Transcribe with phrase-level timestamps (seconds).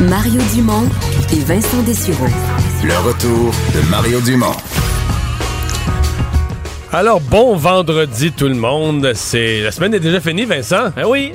[0.00, 0.88] Mario Dumont
[1.32, 2.26] et Vincent Dessureau.
[2.82, 4.52] Le retour de Mario Dumont.
[6.92, 9.12] Alors, bon vendredi tout le monde.
[9.14, 10.90] C'est La semaine est déjà finie, Vincent?
[10.96, 11.32] Ben oui,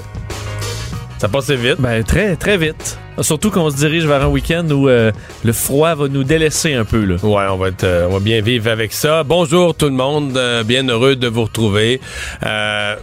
[1.18, 1.76] Ça passait vite.
[1.80, 2.98] ben très très vite.
[3.22, 5.12] Surtout qu'on se dirige vers un week-end où euh,
[5.44, 7.16] le froid va nous délaisser un peu là.
[7.22, 9.24] Ouais, on va, être, euh, on va bien vivre avec ça.
[9.24, 10.38] Bonjour tout le monde.
[10.38, 12.00] euh, bien heureux de vous retrouver.
[12.46, 12.96] Euh,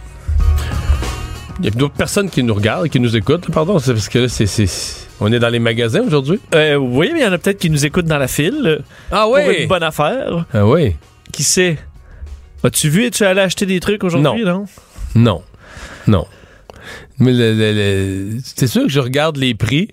[1.59, 3.51] Il y a d'autres personnes qui nous regardent, qui nous écoutent.
[3.51, 5.06] Pardon, c'est parce que là, c'est...
[5.19, 6.39] On est dans les magasins aujourd'hui?
[6.53, 8.61] Euh, oui, mais il y en a peut-être qui nous écoutent dans la file.
[8.65, 8.79] euh,
[9.11, 10.45] Ah Pour une bonne affaire.
[10.53, 10.95] Ah oui?
[11.31, 11.77] Qui sait?
[12.63, 14.65] As-tu vu, es-tu allé acheter des trucs aujourd'hui, non?
[15.15, 15.41] Non?
[16.07, 16.25] Non.
[17.19, 19.89] Mais le- le- le- c'est sûr que je regarde les prix,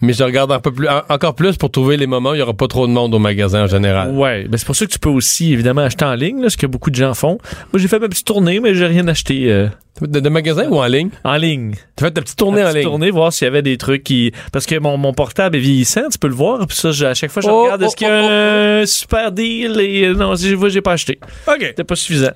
[0.00, 2.38] mais je regarde un peu plus, en- encore plus pour trouver les moments où il
[2.38, 4.10] n'y aura pas trop de monde au magasin en général.
[4.10, 6.56] Ouais, ben c'est pour ça que tu peux aussi évidemment acheter en ligne, là, ce
[6.56, 7.38] que beaucoup de gens font.
[7.72, 9.68] Moi, j'ai fait ma petite tournée, mais j'ai rien acheté euh,
[10.00, 11.10] De, de magasin ou en ligne?
[11.22, 11.74] en ligne.
[11.96, 12.84] Tu fais ta petite tournée en petite ligne?
[12.84, 14.32] tournée, voir s'il y avait des trucs qui.
[14.52, 16.66] Parce que mon, mon portable est vieillissant, tu peux le voir.
[16.66, 18.86] Puis ça, j'ai- à chaque fois, je Oh, regarde oh, est-ce qu'il y a un
[18.86, 19.78] super deal?
[19.80, 21.20] Et euh, non, si je vois, j'ai pas acheté.
[21.46, 21.58] OK.
[21.60, 22.32] C'était pas suffisant.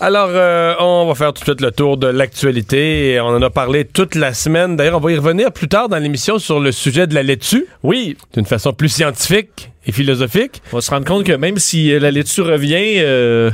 [0.00, 3.18] Alors, euh, on va faire tout de suite le tour de l'actualité.
[3.22, 4.76] On en a parlé toute la semaine.
[4.76, 7.66] D'ailleurs, on va y revenir plus tard dans l'émission sur le sujet de la laitue,
[7.82, 10.62] Oui, d'une façon plus scientifique et philosophique.
[10.72, 13.50] on va se rendre compte que même si euh, la laitue revient, euh,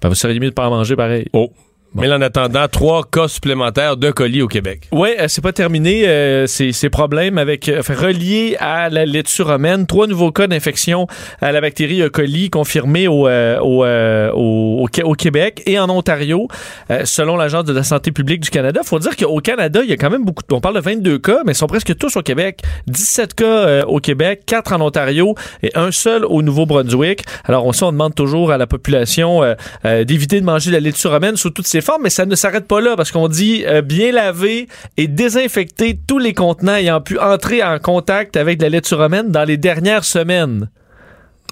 [0.00, 1.26] ben, vous seriez mieux de pas en manger pareil.
[1.34, 1.52] Oh.
[1.94, 4.88] Mais en attendant, trois cas supplémentaires de colis au Québec.
[4.92, 6.08] Ouais, euh, c'est pas terminé.
[6.08, 9.86] euh, ces, ces problèmes avec, euh, enfin, reliés à la laitue romaine.
[9.86, 11.06] Trois nouveaux cas d'infection
[11.42, 12.08] à la bactérie E.
[12.08, 16.48] coli confirmés au, euh, au, euh, au, au au Québec et en Ontario,
[16.90, 18.80] euh, selon l'Agence de la santé publique du Canada.
[18.84, 20.42] Faut dire qu'au Canada, il y a quand même beaucoup.
[20.48, 22.60] de- On parle de 22 cas, mais ils sont presque tous au Québec.
[22.86, 27.24] 17 cas au Québec, 4 en Ontario et un seul au Nouveau-Brunswick.
[27.44, 29.42] Alors, on, on demande toujours à la population
[29.84, 32.80] d'éviter de manger de la laitue romaine sous toutes ses mais ça ne s'arrête pas
[32.80, 37.62] là parce qu'on dit euh, bien laver et désinfecter tous les contenants ayant pu entrer
[37.62, 40.70] en contact avec de la laitue romaine dans les dernières semaines.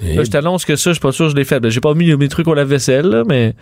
[0.03, 1.61] Et- Là, je t'annonce que ça, je suis pas sûr que je l'ai fait.
[1.61, 3.55] Ben, J'ai pas mis mes trucs au lave-vaisselle, là, mais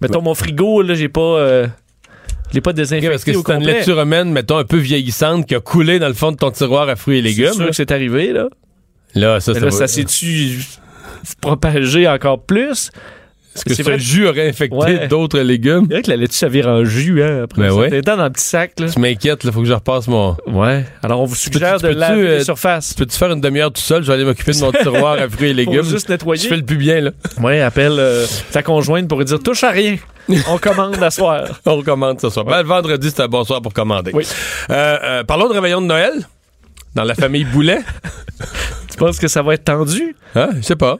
[0.00, 1.66] mettons mon frigo, là, j'ai pas, euh,
[2.50, 5.54] je l'ai pas désinfecté parce que c'est une laitue romaine, mettons, un peu vieillissante qui
[5.54, 7.52] a coulé dans le fond de ton tiroir à fruits et C'est légumes.
[7.52, 7.68] sûr là.
[7.68, 8.48] que c'est arrivé, là.
[9.14, 10.58] Là, ça, Mais ça, ça s'est-tu
[11.40, 12.90] propagé encore plus?
[13.54, 15.06] Est-ce que c'est ce vrai- jus aurait infecté Ouais.
[15.08, 15.86] d'autres légumes?
[15.88, 17.74] C'est vrai que la laitue, ça vire en jus, hein, après Ben ça.
[17.76, 17.90] ouais.
[17.90, 18.88] T'es dans un petit sac, là.
[18.88, 20.36] Tu m'inquiètes, il faut que je repasse mon...
[20.48, 20.84] Ouais.
[21.02, 22.94] Alors, on vous suggère tu de laver euh, les surfaces.
[22.94, 24.02] Peux-tu faire une demi-heure tout seul?
[24.02, 25.82] Je vais aller m'occuper de mon tiroir à fruits et légumes.
[25.82, 26.42] Pour juste nettoyer.
[26.42, 27.10] Je fais le plus bien, là.
[27.40, 29.96] Ouais, appelle euh, ta conjointe pour lui dire touche à rien.
[30.48, 31.44] On commande à soir.
[31.66, 32.44] On recommande ce soir.
[32.46, 34.10] Ben, le vendredi, c'est un bon soir pour commander.
[34.14, 34.26] Oui.
[34.70, 36.12] Euh, euh, parlons de réveillon de Noël.
[36.94, 37.78] Dans la famille Boulet.
[38.90, 40.14] Tu penses que ça va être tendu?
[40.36, 40.50] Hein?
[40.56, 40.98] Je sais pas.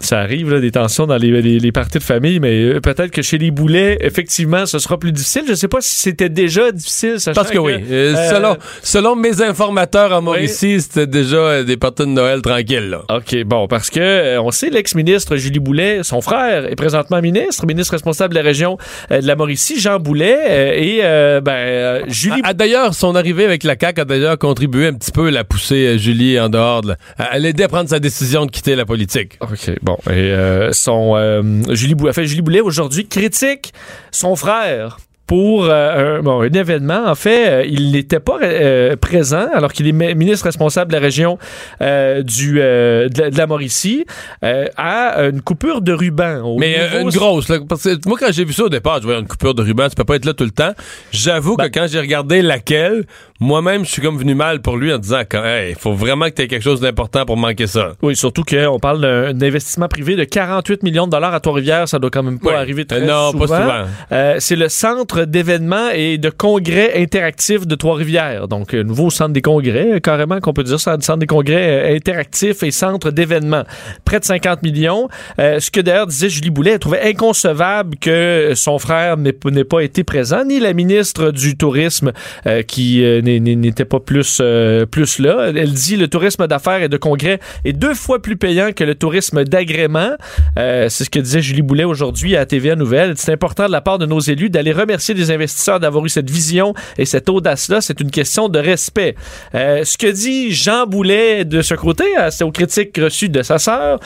[0.00, 3.12] Ça arrive, là, des tensions dans les, les, les parties de famille, mais euh, peut-être
[3.12, 5.44] que chez les boulets, effectivement, ce sera plus difficile.
[5.48, 7.74] Je sais pas si c'était déjà difficile, Parce que oui.
[7.74, 12.90] Euh, euh, selon, selon mes informateurs en Mauricie, c'était déjà des parties de Noël tranquilles,
[12.90, 13.02] là.
[13.08, 17.92] OK, bon, parce que on sait l'ex-ministre Julie Boulet, son frère est présentement ministre, ministre
[17.92, 18.76] responsable de la région
[19.10, 23.76] de la Mauricie, Jean Boulet, et euh, ben Julie ah, d'ailleurs, son arrivée avec la
[23.80, 26.82] CAQ a d'ailleurs contribué un petit peu à la pousser Julie en dehors.
[26.82, 29.38] de la- à l'aider à prendre sa décision de quitter la politique.
[29.40, 29.96] OK, bon.
[30.08, 33.72] Et euh, son, euh, Julie, Boulet, fait, Julie Boulet, aujourd'hui, critique
[34.10, 34.96] son frère
[35.26, 37.06] pour euh, un, bon, un événement.
[37.06, 40.96] En fait, euh, il n'était pas euh, présent alors qu'il est mi- ministre responsable de
[40.96, 41.38] la région
[41.80, 44.04] euh, du, euh, de, la, de la Mauricie
[44.44, 46.42] euh, à une coupure de ruban.
[46.42, 49.04] au Mais une grosse, là, parce que moi quand j'ai vu ça au départ, je
[49.04, 50.74] voyais une coupure de ruban, tu peux pas être là tout le temps.
[51.10, 53.06] J'avoue Ben- que quand j'ai regardé laquelle,
[53.44, 55.20] moi-même, je suis comme venu mal pour lui en disant,
[55.68, 57.92] il faut vraiment que tu aies quelque chose d'important pour manquer ça.
[58.02, 61.88] Oui, surtout qu'on parle d'un investissement privé de 48 millions de dollars à Trois-Rivières.
[61.88, 62.54] Ça doit quand même pas Oui.
[62.56, 63.46] arriver très Euh, non, souvent.
[63.46, 63.84] pas souvent.
[64.12, 68.48] Euh, c'est le centre d'événements et de congrès interactifs de Trois-Rivières.
[68.48, 71.92] Donc, un nouveau centre des congrès, euh, carrément, qu'on peut dire ça, centre des congrès
[71.92, 73.64] euh, interactifs et centre d'événements.
[74.04, 75.08] Près de 50 millions.
[75.38, 79.32] Euh, ce que d'ailleurs disait Julie Boulet, elle trouvait inconcevable que son frère n'ait
[79.64, 82.12] pas été présent, ni la ministre du Tourisme
[82.46, 85.50] euh, qui euh, n'est- n'était pas plus, euh, plus là.
[85.54, 88.94] Elle dit le tourisme d'affaires et de congrès est deux fois plus payant que le
[88.94, 90.10] tourisme d'agrément.
[90.58, 93.14] Euh, c'est ce que disait Julie Boulet aujourd'hui à TVA Nouvelle.
[93.16, 96.30] C'est important de la part de nos élus d'aller remercier les investisseurs d'avoir eu cette
[96.30, 97.80] vision et cette audace-là.
[97.80, 99.14] C'est une question de respect.
[99.54, 103.58] Euh, ce que dit Jean Boulet de ce côté, c'est aux critiques reçues de sa
[103.58, 104.00] sœur,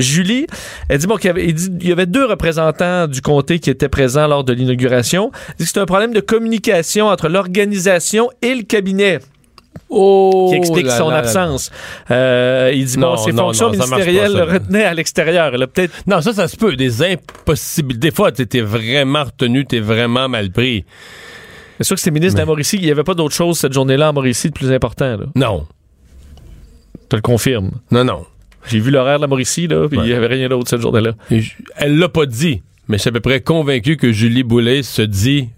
[0.00, 0.46] Julie.
[0.88, 3.88] Elle dit bon, qu'il y, avait, il y avait deux représentants du comté qui étaient
[3.88, 5.30] présents lors de l'inauguration.
[5.48, 9.18] Elle dit que c'est un problème de communication entre l'organisation et le cabinet
[9.88, 11.70] Oh, qui explique son absence.
[12.10, 14.94] Euh, il dit, Non, bon, ses non, fonctions non, pas, ministérielles ça, le retenaient à
[14.94, 15.52] l'extérieur.
[15.52, 16.74] Peut-être Non, ça, ça se peut.
[16.74, 18.08] Des impossibilités.
[18.08, 20.84] Des fois, t'étais vraiment retenu, t'es vraiment mal pris.
[21.78, 22.76] C'est sûr que c'est ministre de la Mauricie.
[22.78, 25.18] Il n'y avait pas d'autre chose cette journée-là en Mauricie de plus important.
[25.36, 25.66] Non.
[27.02, 27.70] Je te le confirme.
[27.92, 28.24] Non, non.
[28.66, 30.06] J'ai vu l'horaire de la Mauricie, là, puis il Ouais.
[30.08, 31.12] n'y avait rien d'autre cette journée-là.
[31.30, 34.82] Je- Elle l'a pas dit, mais je suis à peu près convaincu que Julie Boulay
[34.82, 35.50] se dit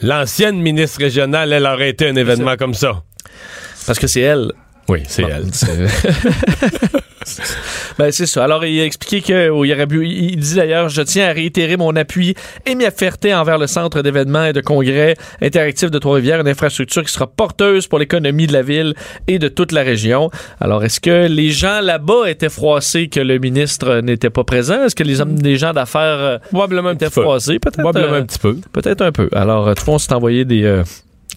[0.00, 3.02] l'ancienne ministre régionale, elle aurait été un événement comme ça.
[3.86, 4.52] Parce que c'est elle.
[4.88, 5.46] Oui, c'est Bon, elle.
[7.98, 8.44] Ben, c'est ça.
[8.44, 11.76] Alors, il a expliqué que oh, aurait pu- il dit d'ailleurs, je tiens à réitérer
[11.76, 16.40] mon appui et ma fierté envers le centre d'événements et de congrès interactifs de Trois-Rivières,
[16.40, 18.94] une infrastructure qui sera porteuse pour l'économie de la ville
[19.26, 20.30] et de toute la région.
[20.60, 24.84] Alors, est-ce que les gens là-bas étaient froissés que le ministre n'était pas présent?
[24.84, 27.22] Est-ce que les hommes, les gens d'affaires euh, Probablement étaient peu.
[27.22, 27.58] froissés?
[27.58, 27.80] Peut-être.
[27.80, 28.56] Probablement euh, un petit peu.
[28.72, 29.28] Peut-être un peu.
[29.32, 30.82] Alors, euh, tout le monde s'est envoyé des euh,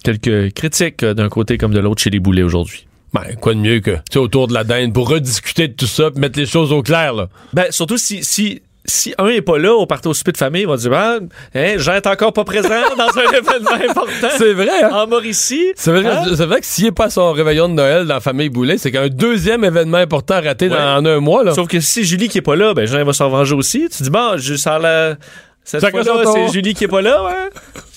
[0.04, 2.86] quelques critiques d'un côté comme de l'autre chez les boulets aujourd'hui.
[3.13, 5.86] Ben, quoi de mieux que, tu sais, autour de la dinde pour rediscuter de tout
[5.88, 7.28] ça, puis mettre les choses au clair, là.
[7.54, 10.62] Ben, surtout si, si, si un est pas là au parti au souper de famille,
[10.62, 11.18] il va dire, ah,
[11.54, 14.28] hein, Jean est encore pas présent dans un événement important.
[14.38, 14.90] C'est vrai, hein?
[14.94, 15.74] En Mauricie.
[15.75, 16.24] C'est vrai, Hein?
[16.36, 18.78] c'est vrai que s'il n'est pas à son réveillon de Noël dans la famille Boulet,
[18.78, 21.54] c'est qu'un deuxième événement important raté dans, en un mois, là.
[21.54, 23.88] Sauf que si c'est Julie qui est pas là, ben Jean va s'en venger aussi.
[23.96, 25.16] Tu dis, bon, je, ça a la...
[25.64, 27.50] Cette fois-là, c'est Julie qui est pas là, ouais?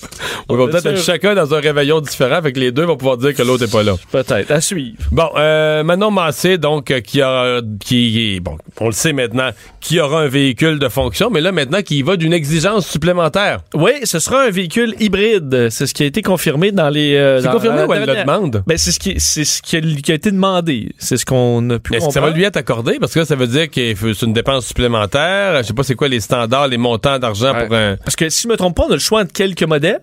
[0.49, 3.33] On va peut-être être chacun dans un réveillon différent, avec les deux vont pouvoir dire
[3.33, 3.95] que l'autre n'est pas là.
[4.11, 4.51] Peut-être.
[4.51, 4.97] À suivre.
[5.11, 9.49] Bon, euh, Manon Massé, donc, euh, qui a, qui, bon, on le sait maintenant,
[9.81, 13.59] qui aura un véhicule de fonction, mais là, maintenant, qui va d'une exigence supplémentaire.
[13.73, 15.69] Oui, ce sera un véhicule hybride.
[15.69, 17.15] C'est ce qui a été confirmé dans les.
[17.15, 18.63] euh, C'est confirmé dans ou elle le demande?
[18.67, 20.89] Ben, c'est ce qui, c'est ce qui a, qui a été demandé.
[20.97, 22.97] C'est ce qu'on a pu Est-ce que ça va lui être accordé?
[22.99, 25.57] Parce que là, ça veut dire que c'est une dépense supplémentaire.
[25.63, 27.67] Je sais pas c'est quoi les standards, les montants d'argent Ouais.
[27.67, 27.95] pour un...
[27.97, 29.94] Parce que si je me trompe pas, on a le choix entre quelques modèles.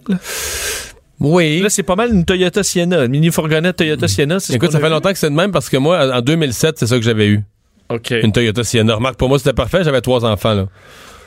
[1.21, 1.61] Oui.
[1.61, 4.41] Là, c'est pas mal une Toyota Sienna, une mini fourgonnette Toyota Sienna.
[4.41, 6.79] c'est ce Écoute, ça fait longtemps que c'est de même parce que moi, en 2007,
[6.79, 7.43] c'est ça que j'avais eu.
[7.91, 8.11] OK.
[8.23, 8.94] Une Toyota Sienna.
[8.97, 9.85] Remarque, pour moi, c'était parfait.
[9.85, 10.67] J'avais trois enfants, là.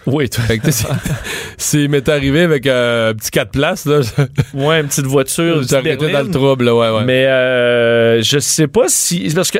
[0.06, 0.44] Oui, toi.
[1.58, 4.02] C'est m'est arrivé avec euh, un petit 4 places, là.
[4.54, 5.62] Ouais, une petite voiture.
[5.72, 7.06] arrêté dans le trouble, là, ouais, ouais.
[7.06, 9.32] Mais euh, je sais pas si.
[9.34, 9.60] Parce que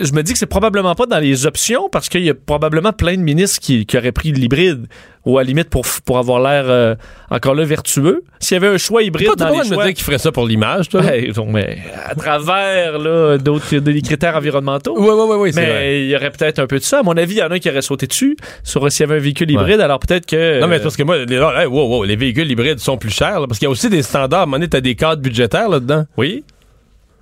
[0.00, 2.92] je me dis que c'est probablement pas dans les options parce qu'il y a probablement
[2.92, 4.86] plein de ministres qui, qui auraient pris l'hybride
[5.24, 6.94] ou à la limite pour, pour avoir l'air euh,
[7.30, 8.24] encore là vertueux.
[8.40, 10.32] S'il y avait un choix hybride Pas, dans les de me dire qu'il ferait ça
[10.32, 11.02] pour l'image, toi?
[11.34, 14.98] donc, mais à travers là, d'autres des critères environnementaux.
[14.98, 15.72] Ouais, ouais, c'est vrai.
[15.72, 17.00] mais il y aurait peut-être un peu de ça.
[17.00, 19.08] À mon avis, il y en a un qui aurait sauté dessus sur s'il y
[19.08, 19.80] avait un véhicule hybride.
[19.80, 20.60] Alors peut-être que.
[20.60, 22.80] Non, mais c'est euh, parce que moi, les, là, hey, wow, wow, les véhicules hybrides
[22.80, 24.40] sont plus chers, là, parce qu'il y a aussi des standards.
[24.40, 26.04] À un moment donné, t'as des cadres budgétaires là-dedans.
[26.16, 26.42] Oui.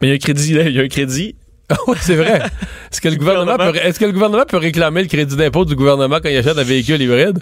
[0.00, 1.34] Mais il y a un crédit, là, il y a un crédit.
[1.86, 2.40] Oui, c'est vrai.
[2.90, 3.72] Est-ce que, le gouvernement gouvernement.
[3.72, 6.58] peut, est-ce que le gouvernement peut réclamer le crédit d'impôt du gouvernement quand il achète
[6.58, 7.38] un véhicule hybride?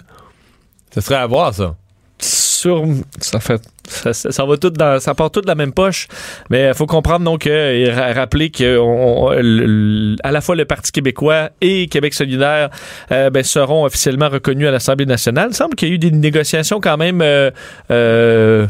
[0.93, 1.75] Ce serait à voir, ça.
[2.21, 2.83] sur
[3.19, 6.07] ça fait ça, ça- ça va tout dans ça part tout de la même poche
[6.49, 10.31] mais il faut comprendre donc euh, et ra- rappeler que on- on- le- le- à
[10.31, 12.69] la fois le Parti québécois et Québec solidaire
[13.11, 16.11] euh, ben, seront officiellement reconnus à l'Assemblée nationale il semble qu'il y a eu des
[16.11, 17.49] négociations quand même euh,
[17.89, 18.67] euh,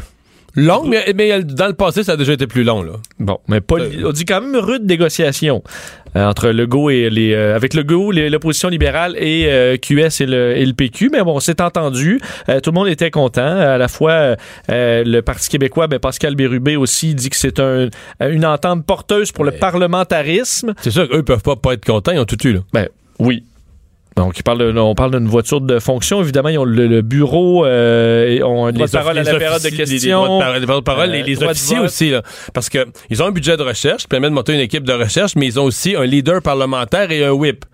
[0.56, 2.92] Long, mais, mais dans le passé, ça a déjà été plus long, là.
[3.18, 5.62] Bon, mais pas, Euh, on dit quand même rude négociation
[6.16, 10.26] euh, entre Legault et les, euh, avec Legault, les- l'opposition libérale et euh, QS et
[10.26, 11.10] le, et le PQ.
[11.12, 12.20] Mais bon, c'est entendu.
[12.48, 13.42] Euh, tout le monde était content.
[13.46, 14.36] À la fois,
[14.68, 17.88] le Parti québécois, ben, Pascal Bérubé aussi dit que c'est un,
[18.20, 20.74] une entente porteuse pour le parlementarisme.
[20.82, 22.60] C'est sûr qu'eux peuvent pas, pas être contents, ils ont tout eu, là.
[22.72, 22.88] Ben,
[23.18, 23.44] oui.
[24.16, 26.20] Donc, il parle de- on parle d'une voiture de fonction.
[26.20, 29.38] Évidemment, ils ont le, le bureau, euh, et ont de Les parole à la les
[29.38, 30.38] période de les- les questions.
[30.40, 31.86] de les de parole, Euh, les, les de officiers vote.
[31.86, 32.22] aussi, là.
[32.52, 34.92] Parce que ils ont un budget de recherche qui permet de monter une équipe de
[34.92, 37.64] recherche, mais ils ont aussi un leader parlementaire et un whip.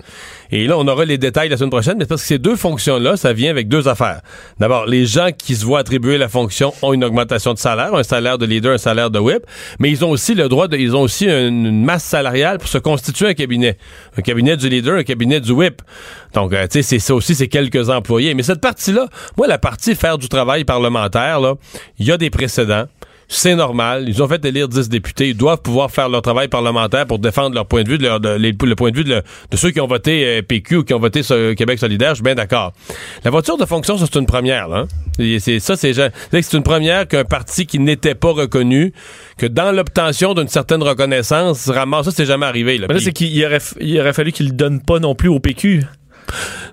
[0.51, 3.17] Et là, on aura les détails la semaine prochaine, mais parce que ces deux fonctions-là,
[3.17, 4.21] ça vient avec deux affaires.
[4.59, 8.03] D'abord, les gens qui se voient attribuer la fonction ont une augmentation de salaire, un
[8.03, 9.43] salaire de leader, un salaire de whip,
[9.79, 12.79] mais ils ont aussi le droit de, ils ont aussi une masse salariale pour se
[12.79, 13.77] constituer un cabinet.
[14.17, 15.83] Un cabinet du leader, un cabinet du whip.
[16.35, 18.35] Donc, euh, tu sais, c'est ça aussi, c'est quelques employés.
[18.35, 21.55] Mais cette partie-là, moi, la partie faire du travail parlementaire, là,
[21.99, 22.87] il y a des précédents
[23.29, 24.05] c'est normal.
[24.09, 25.31] Ils ont fait élire 10 députés.
[25.31, 28.21] Ils doivent pouvoir faire leur travail parlementaire pour défendre leur point de vue, de leur,
[28.21, 29.23] le point de vue de,
[29.55, 31.23] ceux qui ont voté euh, PQ ou qui ont voté
[31.57, 32.11] Québec solidaire.
[32.11, 32.73] Je suis bien d'accord.
[33.25, 34.69] La voiture de fonction, ça, c'est une première.
[34.69, 34.87] Là,
[35.19, 35.39] hein.
[35.41, 35.93] c'est, ça, c'est,
[36.53, 38.93] une première qu'un parti qui n'était pas reconnu,
[39.39, 42.07] que dans l'obtention d'une certaine reconnaissance, ramasse.
[42.07, 42.79] Ça, c'est jamais arrivé.
[42.79, 45.83] Là, c'est qu'il aurait, il aurait fallu qu'il ne donne pas non plus au PQ.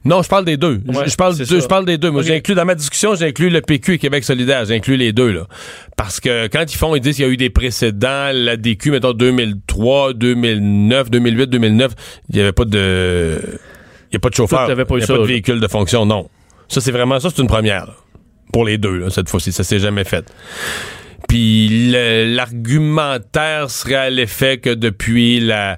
[0.05, 0.81] Non, je parle des deux.
[0.85, 2.11] je, parle je parle des deux.
[2.11, 4.65] Moi, j'ai inclus dans ma discussion, j'ai inclus le PQ et Québec solidaire.
[4.65, 5.47] J'ai inclus les deux, là.
[5.95, 8.91] Parce que quand ils font, ils disent qu'il y a eu des précédents, la DQ,
[8.91, 11.91] mettons 2003, 2009, 2008, 2009,
[12.29, 13.39] il n'y avait pas de,
[14.11, 14.69] il y a pas de chauffeur.
[14.69, 16.29] Il n'y a pas de véhicule de fonction, non.
[16.67, 17.87] Ça, c'est vraiment, ça, c'est une première,
[18.51, 19.51] Pour les deux, là, cette fois-ci.
[19.51, 20.25] Ça s'est jamais fait.
[21.27, 21.91] Puis
[22.35, 25.77] l'argumentaire serait à l'effet que depuis la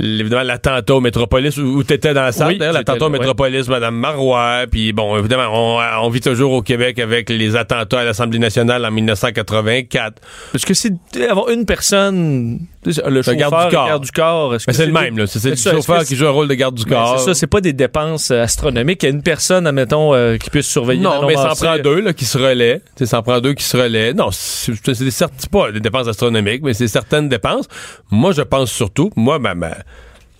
[0.00, 3.94] évidemment l'attentat au Métropolis où, tu étais dans la salle, d'ailleurs, l'attentat au Métropolis, Mme
[3.94, 8.84] Marois, puis bon, évidemment, on, vit toujours au Québec avec les attentats à l'Assemblée nationale
[8.84, 10.20] en 1984.
[10.52, 10.92] Parce que c'est
[11.28, 13.86] avoir une personne le chauffeur, garde du corps.
[13.88, 16.74] Garde du corps c'est le même, c'est le chauffeur qui joue un rôle de garde
[16.74, 17.18] du corps.
[17.18, 19.02] C'est ça, c'est pas des dépenses euh, astronomiques.
[19.02, 21.02] Il y a une personne, admettons, euh, qui puisse surveiller.
[21.02, 22.80] Non, mais ça en prend deux là, qui se relaient.
[23.04, 24.14] Ça en prend deux qui se relaient.
[24.14, 27.66] Non, c'est pas des dépenses astronomiques, mais c'est certaines dépenses.
[28.10, 29.54] Moi, je pense surtout, moi, ma,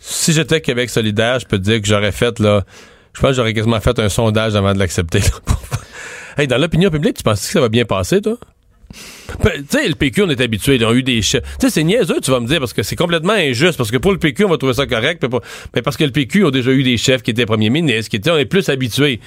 [0.08, 2.64] si j'étais Québec solidaire, je peux te dire que j'aurais fait, là,
[3.12, 5.20] je pense que j'aurais quasiment fait un sondage avant de l'accepter.
[6.38, 8.38] hey, dans l'opinion publique, tu penses que ça va bien passer, toi?
[8.90, 11.42] Tu sais, le PQ, on est habitué, ils ont eu des chefs.
[11.42, 13.98] Tu sais, c'est niaiseux, tu vas me dire, parce que c'est complètement injuste, parce que
[13.98, 15.22] pour le PQ, on va trouver ça correct,
[15.74, 18.16] mais, parce que le PQ ont déjà eu des chefs qui étaient premiers ministres, qui
[18.16, 19.20] étaient, on est plus habitués.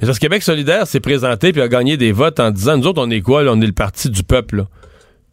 [0.00, 2.86] Mais parce que Québec solidaire s'est présenté puis a gagné des votes en disant, nous
[2.86, 3.52] autres, on est quoi, là?
[3.54, 4.66] On est le parti du peuple, là.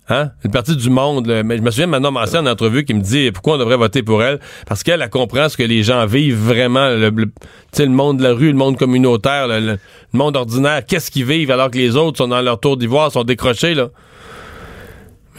[0.07, 0.31] Hein?
[0.43, 1.27] Le parti du monde.
[1.45, 4.03] Mais je me souviens maintenant Massé en entrevue qui me dit pourquoi on devrait voter
[4.03, 4.39] pour elle.
[4.67, 6.89] Parce qu'elle elle comprend ce que les gens vivent vraiment.
[6.89, 9.77] Le, le monde de la rue, le monde communautaire, le,
[10.13, 10.85] monde ordinaire.
[10.85, 13.89] Qu'est-ce qu'ils vivent alors que les autres sont dans leur tour d'ivoire, sont décrochés, là?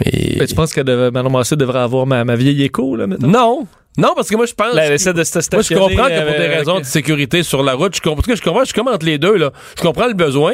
[0.04, 0.46] Mais...
[0.46, 3.28] tu penses que Manon Massé devrait avoir ma, vieille écho, là, maintenant?
[3.28, 3.66] Non.
[3.98, 4.74] Non, parce que moi, je pense.
[4.74, 7.62] Là, elle essaie de se Moi, je comprends que pour des raisons de sécurité sur
[7.62, 9.52] la route, je comprends, je comprends, je commente les deux, là.
[9.78, 10.52] Je comprends le besoin.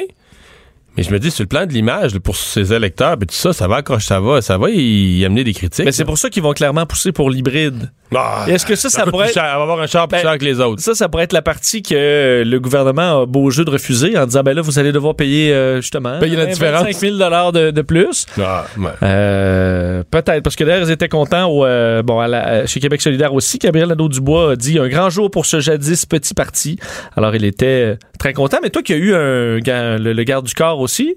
[0.97, 3.53] Mais je me dis, sur le plan de l'image, pour ses électeurs, puis tout ça,
[3.53, 5.85] ça va accrocher, ça va, ça va y amener des critiques.
[5.85, 7.91] Mais c'est pour ça qu'ils vont clairement pousser pour l'hybride.
[8.15, 9.37] Ah, Est-ce que ça, ça, pourrait être...
[9.37, 10.83] va avoir un char plus ben, cher que les autres.
[10.83, 14.27] Ça, ça pourrait être la partie que le gouvernement a beau jeu de refuser en
[14.27, 16.83] disant, ben là, vous allez devoir payer, euh, justement, payer la différence.
[16.83, 18.27] 5 000 de, de plus.
[18.39, 18.67] Ah,
[19.03, 22.21] euh, peut-être, parce que d'ailleurs, ils étaient contents au, euh, bon,
[22.67, 23.59] chez Québec solidaire aussi.
[23.59, 26.79] Gabriel Nadeau-Dubois a dit un grand jour pour ce jadis petit parti.
[27.17, 28.59] Alors, il était très content.
[28.63, 31.17] Mais toi qui as eu un, le garde du corps aussi,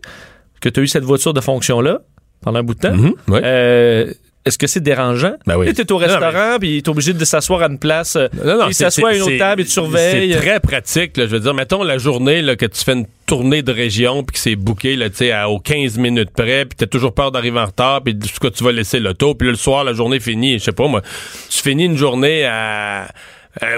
[0.62, 2.00] que tu as eu cette voiture de fonction-là
[2.42, 2.96] pendant un bout de temps.
[2.96, 5.34] Mm-hmm, est-ce que c'est dérangeant?
[5.48, 5.74] Ben oui.
[5.74, 8.16] Tu es au restaurant, puis tu es obligé de s'asseoir à une place.
[8.16, 10.34] Euh, non, non, il s'assoit à une autre table et tu surveilles.
[10.34, 11.18] C'est très pratique.
[11.18, 14.24] Là, je veux dire, mettons la journée là, que tu fais une tournée de région,
[14.24, 17.32] puis que c'est booké là, à, aux 15 minutes près, puis tu as toujours peur
[17.32, 20.60] d'arriver en retard, puis que tu vas laisser l'auto, puis le soir, la journée finie.
[20.60, 21.02] Je sais pas, moi,
[21.50, 23.08] tu finis une journée à...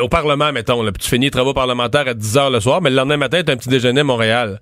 [0.02, 2.82] au Parlement, mettons, là, puis tu finis les travaux parlementaires à 10 h le soir,
[2.82, 4.60] mais le lendemain matin, tu as un petit déjeuner à Montréal.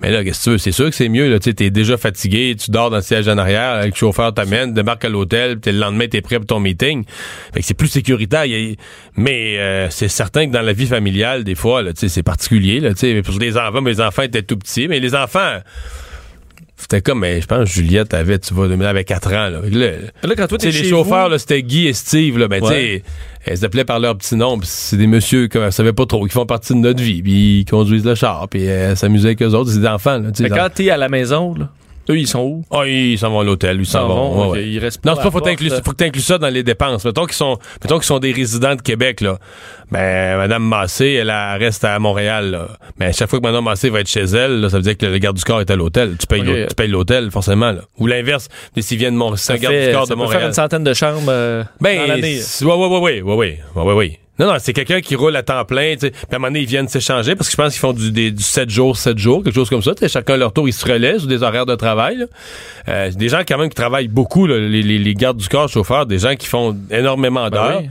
[0.00, 0.58] Mais là, qu'est-ce que?
[0.58, 1.38] C'est sûr que c'est mieux, là.
[1.38, 5.04] Tu es déjà fatigué, tu dors dans le siège en arrière, le chauffeur t'amène, débarque
[5.04, 7.04] à l'hôtel, le lendemain, t'es prêt pour ton meeting.
[7.54, 8.44] Fait que c'est plus sécuritaire.
[9.16, 12.90] Mais euh, c'est certain que dans la vie familiale, des fois, c'est particulier, là,
[13.24, 15.60] Pour les enfants, mes enfants étaient tout petits, mais les enfants
[16.76, 19.48] c'était comme, mais je pense Juliette avait, tu vois, avait 4 ans.
[19.48, 19.60] Là,
[20.22, 22.38] là quand toi, les chauffeurs, c'était Guy et Steve.
[22.38, 23.02] Là, ben, tu sais,
[23.44, 24.58] elles s'appelaient par leur petit nom.
[24.62, 27.22] C'est des messieurs qui ne savaient pas trop, qui font partie de notre vie.
[27.22, 28.46] Puis ils conduisent le char.
[28.48, 29.70] Puis elles s'amusaient avec eux autres.
[29.70, 30.18] C'est des enfants.
[30.18, 31.70] Là, mais quand t'es à la maison, là,
[32.08, 32.64] eux, ils sont où?
[32.70, 34.54] Ah, ils s'en vont à l'hôtel, ils s'en vont.
[34.54, 37.04] Ils restent non, c'est pas, faut, t'inclure, faut que tu ça dans les dépenses.
[37.04, 39.38] Mettons qu'ils sont, mettons qu'ils sont des résidents de Québec, là.
[39.90, 42.68] Ben, Madame Massé, elle, reste à Montréal, là.
[42.98, 44.96] Mais à chaque fois que Madame Massé va être chez elle, là, ça veut dire
[44.96, 46.16] que le garde du corps est à l'hôtel.
[46.18, 47.82] Tu payes, tu payes l'hôtel, forcément, là.
[47.98, 48.48] Ou l'inverse,
[48.78, 50.40] s'ils viennent de Montréal, c'est un garde du corps de Montréal.
[50.40, 52.40] faire une centaine de chambres, euh, ben, dans l'année.
[52.62, 53.34] Ouais, ouais, ouais, ouais, ouais,
[53.74, 54.20] ouais, ouais, ouais.
[54.38, 55.96] Non, non, c'est quelqu'un qui roule à temps plein.
[55.96, 58.12] Puis à un moment donné, ils viennent s'échanger parce que je pense qu'ils font du,
[58.12, 59.94] des, du 7 jours, 7 jours, quelque chose comme ça.
[59.94, 62.26] T'sais, chacun leur tour, ils se relaient sur des horaires de travail.
[62.88, 65.68] Euh, des gens quand même qui travaillent beaucoup, là, les, les, les, gardes du corps,
[65.68, 67.82] chauffeurs, des gens qui font énormément ben d'heures.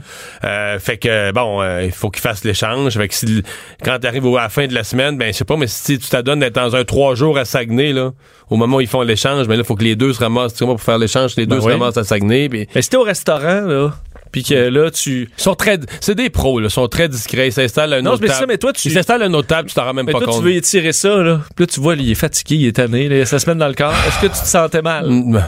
[0.44, 2.96] euh, fait que, bon, euh, il faut qu'ils fassent l'échange.
[2.96, 3.42] Fait que si,
[3.82, 5.98] quand tu arrives à la fin de la semaine, ben je sais pas, mais si
[5.98, 8.12] tu t'adonnes d'être dans un 3 jours à Saguenay, là,
[8.50, 10.52] au moment où ils font l'échange, ben là, il faut que les deux se ramassent,
[10.52, 12.48] pour faire l'échange, les ben deux se ramassent à Saguenay.
[12.48, 12.68] Pis...
[12.74, 13.92] Mais si t'es au restaurant, là
[14.36, 15.30] puis que là, tu...
[15.38, 18.04] Ils sont très, c'est des pros, là, ils sont très discrets, ils s'installent à une
[18.04, 18.40] Non, autre mais table.
[18.40, 18.88] ça, mais toi, tu...
[18.88, 20.40] Ils s'installent à une autre table, tu t'en rends même Mais pas toi, compte.
[20.40, 21.40] tu veux étirer ça, là.
[21.56, 23.66] Puis là, tu vois, il est fatigué, il est tanné, là, ça se met dans
[23.68, 23.94] le corps.
[24.06, 25.08] Est-ce que tu te sentais mal?
[25.08, 25.42] Mm,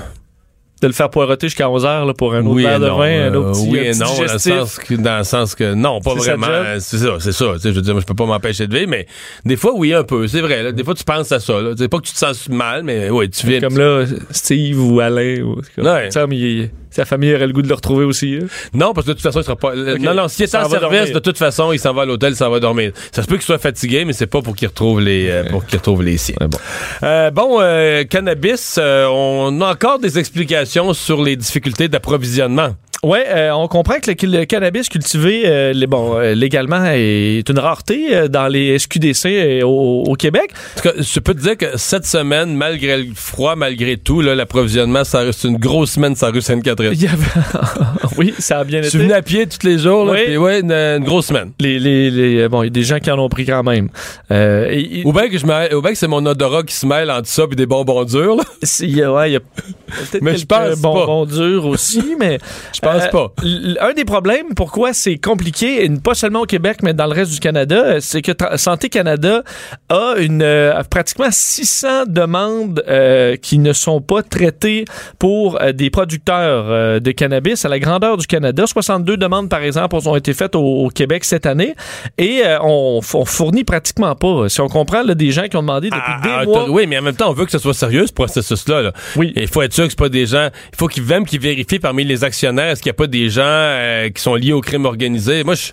[0.81, 2.99] de le faire poireauter jusqu'à 11 heures là, pour un autre oui verre de non,
[2.99, 5.19] vin, euh, un autre petit, oui un et petit non, dans le, sens que, dans
[5.19, 6.47] le sens que non, pas vraiment.
[6.49, 7.47] Euh, C'est ça, c'est ça.
[7.55, 9.07] Tu sais, Je veux dire, moi, je peux pas m'empêcher de vivre, mais
[9.45, 10.29] des fois, oui, un peu.
[10.29, 10.63] C'est vrai.
[10.63, 10.71] là.
[10.71, 11.61] des fois, tu penses à ça.
[11.61, 11.73] Là.
[11.77, 13.61] C'est pas que tu te sens mal, mais oui, tu vis.
[13.61, 15.43] Comme là, Steve ou Alain.
[15.43, 16.11] Ou, comme, Ouais.
[16.29, 18.39] mais il- sa famille aurait le goût de le retrouver aussi.
[18.43, 18.47] hein?
[18.75, 19.75] Non, parce que de toute façon, il sera pas.
[19.75, 21.13] Non, non, s'il est en service, dormir.
[21.13, 22.93] de toute façon, il s'en va à l'hôtel, il s'en va dormir.
[23.13, 25.65] Ça se peut qu'il soit fatigué, mais c'est pas pour qu'il retrouve les, euh, pour
[25.67, 26.35] qu'il retrouve les siens.
[26.41, 26.59] bon.
[27.03, 32.75] Euh, bon, euh, cannabis, euh, on a encore des explications sur les difficultés d'approvisionnement.
[33.05, 37.49] Ouais, euh, on comprend que le, le cannabis cultivé euh, les- bon, euh, légalement est
[37.49, 40.51] une rareté dans les SQDC au, au Québec.
[40.77, 44.21] En tout cas, je peux te dire que cette semaine, malgré le froid, malgré tout,
[44.21, 46.93] l'approvisionnement, ça reste une grosse semaine la rue Sainte-Catherine.
[48.17, 48.91] Oui, ça a bien Je été.
[48.91, 50.37] suis venu à pied tous les jours, là, Oui.
[50.37, 51.53] ouais, une, une grosse semaine.
[51.61, 53.91] Les, les, les- bon, il y a des gens qui en ont pris quand même.
[54.33, 55.47] Euh, et- Ou bien que, je
[55.95, 58.35] c'est mon odorat qui se mêle entre ça et des bonbons durs.
[58.37, 58.43] Là.
[58.65, 59.41] c'est- il y a, ouais, il y a
[60.11, 60.75] peut-être je quelques pas.
[60.77, 62.39] bonbons durs aussi, mais
[62.75, 63.89] Je pense Euh, pas.
[63.89, 67.33] Un des problèmes, pourquoi c'est compliqué, et pas seulement au Québec, mais dans le reste
[67.33, 69.43] du Canada, euh, c'est que Santé Canada
[69.89, 74.85] a une euh, pratiquement 600 demandes euh, qui ne sont pas traitées
[75.19, 78.65] pour euh, des producteurs de cannabis à la grandeur du Canada.
[78.67, 81.75] 62 demandes, par exemple, ont été faites au, au Québec cette année,
[82.19, 84.49] et on, on fournit pratiquement pas.
[84.49, 86.71] Si on comprend, là, des gens qui ont demandé depuis Ah, des ah, mois...
[86.71, 88.83] Oui, mais en même temps, on veut que ce soit sérieux, ce processus-là.
[88.83, 88.93] là.
[89.17, 89.33] Oui.
[89.37, 90.49] Il faut être sûr que c'est pas des gens.
[90.73, 93.29] Il faut qu'ils même qu'ils vérifient parmi les actionnaires, est-ce qu'il n'y a pas des
[93.29, 95.43] gens euh, qui sont liés au crime organisé.
[95.43, 95.73] Moi, je.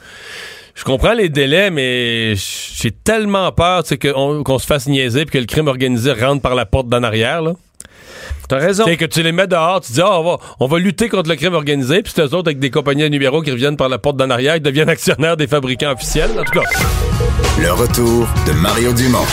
[0.78, 5.32] Je comprends les délais, mais j'ai tellement peur tu sais, qu'on se fasse niaiser puis
[5.32, 7.42] que le crime organisé rentre par la porte d'en arrière.
[7.42, 7.54] Là.
[8.50, 8.84] T'as raison.
[8.84, 11.30] Sais, que tu les mets dehors, tu dis, ah, on, va, on va lutter contre
[11.30, 13.88] le crime organisé, puis c'est eux autres avec des compagnies à numéros qui reviennent par
[13.88, 16.32] la porte d'en arrière, qui deviennent actionnaires des fabricants officiels.
[16.38, 16.66] En tout cas,
[17.58, 19.26] Le retour de Mario Dumont.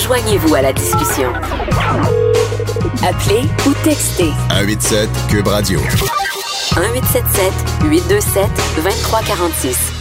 [0.00, 1.32] Joignez-vous à la discussion.
[3.04, 5.78] Appelez ou textez 187 Cube Radio.
[6.76, 7.52] 1877
[7.90, 9.92] 827 2346.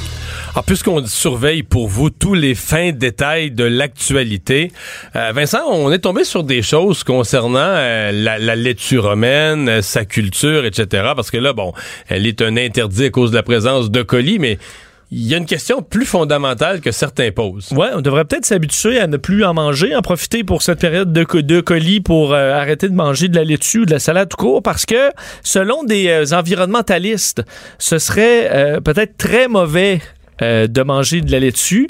[0.55, 4.71] Alors, puisqu'on surveille pour vous tous les fins détails de l'actualité,
[5.15, 9.81] euh, Vincent, on est tombé sur des choses concernant euh, la, la laitue romaine, euh,
[9.81, 11.11] sa culture, etc.
[11.15, 11.73] Parce que là, bon,
[12.07, 14.57] elle est un interdit à cause de la présence de colis, mais
[15.11, 17.71] il y a une question plus fondamentale que certains posent.
[17.71, 21.13] Ouais, on devrait peut-être s'habituer à ne plus en manger, en profiter pour cette période
[21.13, 23.99] de, co- de colis pour euh, arrêter de manger de la laitue ou de la
[23.99, 25.11] salade tout court, parce que
[25.43, 27.43] selon des euh, environnementalistes,
[27.77, 30.01] ce serait euh, peut-être très mauvais
[30.41, 31.87] de manger de la laitue,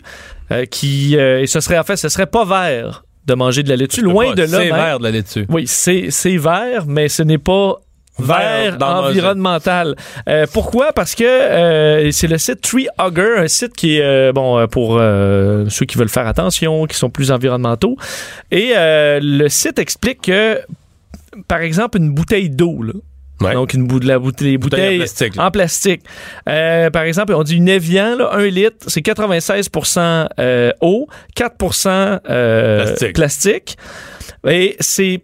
[0.70, 4.02] qui et ce serait en fait, ce serait pas vert de manger de la laitue,
[4.02, 4.48] loin Pas, de là.
[4.60, 5.46] C'est vert de la laitue.
[5.50, 7.78] Oui, c'est vert, mais ce n'est pas
[8.20, 9.96] Vert environnemental.
[10.30, 10.94] Euh, pourquoi?
[10.94, 15.00] Parce que euh, c'est le site Tree Hugger, un site qui est euh, bon pour
[15.00, 17.98] ceux qui veulent faire attention, qui sont plus environnementaux.
[18.52, 20.60] Et le site explique que,
[21.48, 22.82] par exemple, une bouteille d'eau,
[23.42, 23.54] Ouais.
[23.54, 25.46] donc une de la bouteille, les Bouteille en plastique, là.
[25.46, 26.02] en plastique.
[26.48, 32.22] Euh, par exemple, on dit une Evian, là, 1 litre, c'est 96% euh, eau, 4
[32.30, 33.14] euh, Plastique.
[33.14, 33.78] plastique.
[34.48, 35.22] Et c'est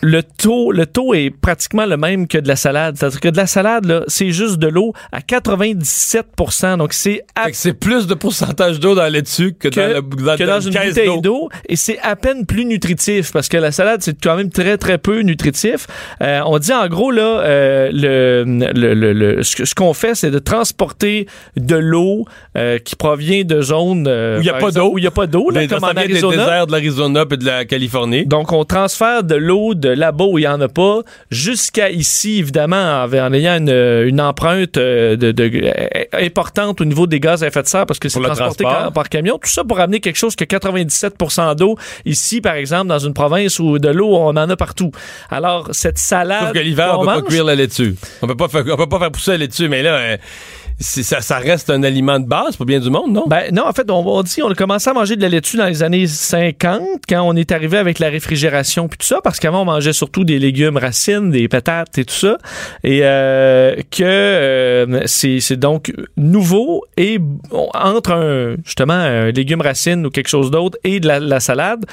[0.00, 2.96] le taux, le taux est pratiquement le même que de la salade.
[2.96, 6.26] C'est-à-dire que de la salade, là, c'est juste de l'eau à 97
[6.78, 10.24] Donc, c'est à c'est plus de pourcentage d'eau dans la laitue que, que, dans, le,
[10.24, 13.56] dans, que dans une caisse bouteille d'eau et c'est à peine plus nutritif parce que
[13.56, 15.86] la salade c'est quand même très très peu nutritif.
[16.22, 20.30] Euh, on dit en gros là euh, le, le, le- le- ce qu'on fait c'est
[20.30, 22.24] de transporter de l'eau
[22.56, 24.92] euh, qui provient de zones euh, Où il y a pas d'eau.
[24.92, 26.36] où il y a pas d'eau comme en vient des Arizona.
[26.36, 28.26] déserts de l'Arizona et de la Californie.
[28.26, 32.38] Donc, on transfère de l'eau de là-bas où il n'y en a pas jusqu'à ici,
[32.38, 33.70] évidemment, en, en ayant une,
[34.08, 37.86] une empreinte euh, de, de- euh, importante au niveau des gaz à effet de serre
[37.86, 38.92] parce que c'est transporté transport.
[38.92, 39.38] par, camion.
[39.38, 43.58] Tout ça pour amener quelque chose que 97% d'eau ici, par exemple, dans une province
[43.58, 44.90] où de l'eau, on en a partout.
[45.30, 46.44] Alors, cette salade.
[46.44, 47.94] Sauf que l'hiver, on qu'on peut pas cuire la laitue.
[48.22, 50.16] On peut on peut pas faire pousser la laitue, mais là, euh,
[50.80, 53.24] ça, ça reste un aliment de base pour bien du monde, non?
[53.26, 55.56] Ben non, en fait, on, on dit on a commencé à manger de la laitue
[55.56, 59.40] dans les années 50 quand on est arrivé avec la réfrigération puis tout ça parce
[59.40, 62.38] qu'avant on mangeait surtout des légumes racines, des patates et tout ça
[62.84, 67.18] et euh, que euh, c'est donc nouveau et
[67.74, 71.84] entre un justement un légume racine ou quelque chose d'autre et de la, la salade,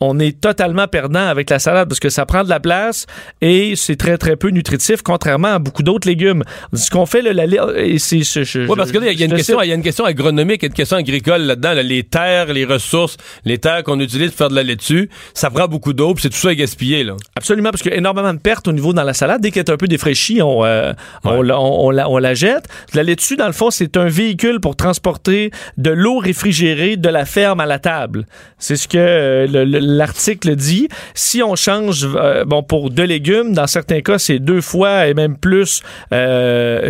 [0.00, 3.06] on est totalement perdant avec la salade parce que ça prend de la place
[3.40, 6.42] et c'est très très peu nutritif contrairement à beaucoup d'autres légumes.
[6.72, 7.44] Ce qu'on fait là, la,
[7.76, 9.66] et c'est je, je- Oui, parce que là, il y, a une question- cite.
[9.66, 11.72] il y a une question agronomique, il y a une question agricole là-dedans.
[11.74, 11.82] là.
[11.82, 15.66] les terres, les ressources, les terres qu'on utilise pour faire de la laitue, ça prend
[15.68, 17.04] beaucoup d'eau, puis c'est tout ça à gaspiller.
[17.04, 17.14] Là.
[17.36, 19.40] Absolument, parce qu'il y a énormément de pertes au niveau dans la salade.
[19.40, 20.92] Dès qu'elle est un peu défraîchie, on, euh,
[21.24, 22.66] on, la- on, on la, on la jette.
[22.94, 27.24] La laitue, dans le fond, c'est un véhicule pour transporter de l'eau réfrigérée de la
[27.26, 28.26] ferme à la table.
[28.58, 30.88] C'est ce que euh, le- le- l'article dit.
[31.14, 35.14] Si on change, euh, bon, pour deux légumes, dans certains cas, c'est deux fois et
[35.14, 35.82] même plus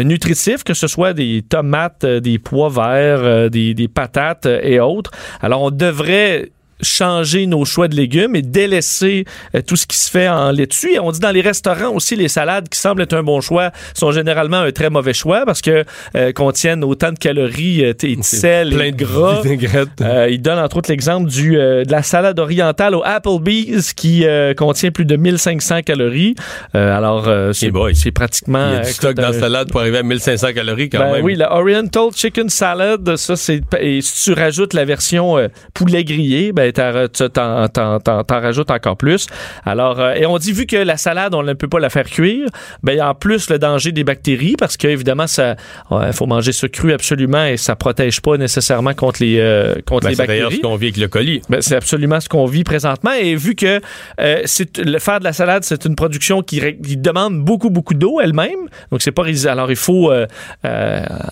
[0.03, 4.61] nutritif, que ce soit des tomates, euh, des pois verts, euh, des, des patates euh,
[4.63, 5.11] et autres.
[5.41, 6.51] Alors, on devrait
[6.85, 10.93] changer nos choix de légumes et délaisser euh, tout ce qui se fait en laitue.
[10.93, 13.71] Et on dit dans les restaurants aussi, les salades qui semblent être un bon choix
[13.95, 15.85] sont généralement un très mauvais choix parce que
[16.17, 19.43] euh, contiennent autant de calories euh, et de sel plein de de gras.
[20.31, 24.25] il donne entre autres l'exemple du de la salade orientale au Applebee's qui
[24.57, 26.35] contient plus de 1500 calories.
[26.75, 30.53] Alors c'est pratiquement Il y a du stock dans la salade pour arriver à 1500
[30.53, 31.25] calories quand ben même.
[31.25, 35.37] oui, le Oriental Chicken Salad, ça c'est et si tu rajoutes la version
[35.73, 39.27] poulet grillé, ben t'en, rajoutes encore plus.
[39.65, 42.07] Alors euh, et on dit vu que la salade on ne peut pas la faire
[42.07, 42.49] cuire,
[42.83, 45.57] ben il y a en plus le danger des bactéries parce que évidemment ça
[45.91, 50.05] il faut manger ça cru absolument et ça protège pas nécessairement contre les euh, contre
[50.05, 50.63] Ben, les c'est d'ailleurs bactéries.
[50.63, 51.43] ce qu'on vit avec le colis.
[51.49, 53.13] Ben, c'est absolument ce qu'on vit présentement.
[53.13, 53.81] Et vu que
[54.21, 56.61] euh, c'est le faire de la salade, c'est une production qui,
[56.97, 58.69] demande beaucoup, beaucoup d'eau elle-même.
[58.91, 59.25] Donc, c'est pas.
[59.47, 60.27] Alors, il faut euh,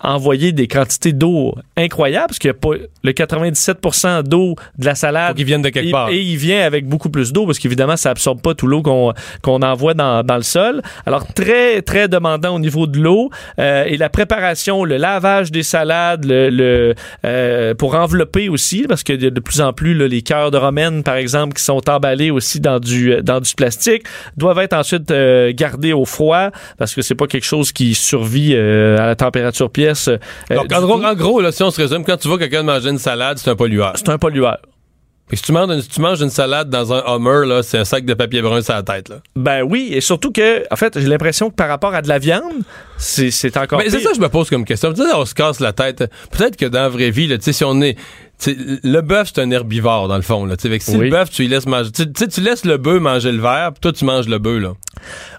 [0.02, 2.70] envoyer des quantités d'eau incroyables, parce qu'il a pas
[3.02, 5.21] le 97% d'eau de la salade.
[5.28, 6.08] Faut qu'ils viennent de quelque et, part.
[6.10, 9.12] et il vient avec beaucoup plus d'eau, parce qu'évidemment, ça absorbe pas tout l'eau qu'on
[9.42, 10.82] qu'on envoie dans, dans le sol.
[11.06, 13.30] Alors, très, très demandant au niveau de l'eau.
[13.58, 19.02] Euh, et la préparation, le lavage des salades, le, le, euh, pour envelopper aussi, parce
[19.02, 21.62] qu'il y a de plus en plus là, les cœurs de romaine, par exemple, qui
[21.62, 24.04] sont emballés aussi dans du, dans du plastique,
[24.36, 28.52] doivent être ensuite euh, gardés au froid, parce que c'est pas quelque chose qui survit
[28.54, 30.08] euh, à la température pièce.
[30.08, 30.18] euh,
[30.50, 32.90] Donc, en gros, en gros, là, si on se résume, quand tu vois quelqu'un manger
[32.90, 33.92] une salade, c'est un pollueur.
[33.96, 34.58] c'est un pollueur.
[35.32, 37.78] Puis si tu manges, une, si tu manges une salade dans un Hummer, là, c'est
[37.78, 39.08] un sac de papier brun sur la tête.
[39.08, 39.16] Là.
[39.34, 42.18] Ben oui, et surtout que, en fait, j'ai l'impression que par rapport à de la
[42.18, 42.52] viande,
[42.98, 44.92] c'est c'est encore Mais c'est ça que je me pose comme question.
[44.92, 46.04] Tu sais, on se casse la tête.
[46.32, 47.96] Peut-être que dans la vraie vie, là, tu sais, si on est.
[48.46, 50.44] le bœuf, c'est un herbivore, dans le fond.
[50.44, 50.56] Là.
[50.60, 51.06] Fait que si Oui.
[51.06, 51.90] le bœuf, tu lui laisses manger.
[51.92, 54.60] Tu laisses le bœuf manger le verre, puis toi, tu manges le bœuf.
[54.62, 54.72] là.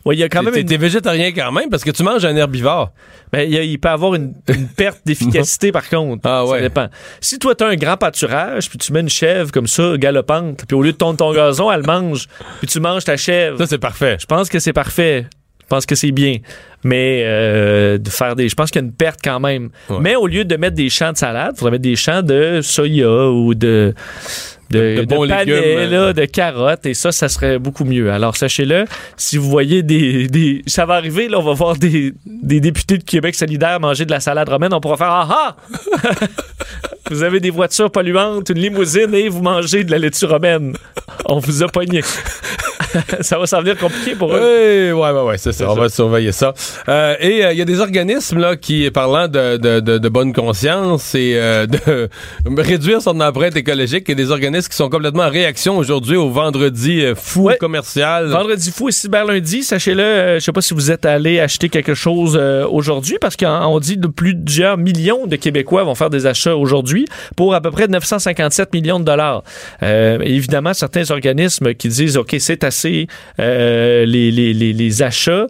[0.05, 2.25] Ouais, il y a quand même T'es une- végétarien quand même parce que tu manges
[2.25, 2.91] un herbivore.
[3.31, 6.21] Ben, il, peut avoir une, une perte d'efficacité, par contre.
[6.25, 6.57] Ah ouais.
[6.57, 6.87] Ça dépend.
[7.19, 10.65] Si toi, tu as un grand pâturage, puis tu mets une chèvre comme ça, galopante,
[10.67, 12.27] puis au lieu de tondre ton gazon, elle mange,
[12.59, 13.57] puis tu manges ta chèvre.
[13.57, 14.17] Ça, c'est parfait.
[14.19, 15.25] Je pense que c'est parfait.
[15.61, 16.37] Je pense que c'est bien.
[16.83, 18.49] Mais euh, de faire des.
[18.49, 19.69] Je pense qu'il y a une perte quand même.
[19.89, 19.97] Ouais.
[20.01, 22.59] Mais au lieu de mettre des champs de salade, il faudrait mettre des champs de
[22.61, 23.93] soya ou de.
[24.71, 26.13] De, De de bons panais, là, euh.
[26.13, 28.11] de carottes, et ça, ça serait beaucoup mieux.
[28.11, 28.85] Alors, sachez-le,
[29.17, 32.97] si vous voyez des, des- Ça va arriver, là, on va voir des, des députés
[32.97, 35.55] de Québec solidaire manger de la salade romaine, on pourra faire Ah ah!
[37.11, 40.75] vous avez des voitures polluantes, une limousine, et vous mangez de la laitue romaine.
[41.25, 42.01] On vous a pogné.
[43.21, 44.39] ça va s'en venir compliqué pour eux.
[44.39, 45.69] Oui, ouais, ouais, ouais, c'est ça.
[45.71, 46.53] On va surveiller ça.
[46.89, 50.09] Euh, et euh, il y a des organismes là qui, parlant de, de, de, de
[50.09, 52.09] bonne conscience et euh, de
[52.61, 56.15] réduire son empreinte écologique, il y a des organismes qui sont complètement en réaction aujourd'hui
[56.17, 57.57] au vendredi euh, fou Ouais.
[57.57, 58.27] commercial.
[58.27, 61.67] Vendredi fou et cyber lundi, sachez-le, euh, je sais pas si vous êtes allé acheter
[61.69, 66.25] quelque chose euh, aujourd'hui parce qu'on dit de plusieurs millions de Québécois vont faire des
[66.25, 69.43] achats aujourd'hui pour à peu près 957 millions de dollars.
[69.81, 72.82] Euh, évidemment, certains organismes qui disent OK, c'est assez
[73.39, 75.47] euh, les, les, les, les achats.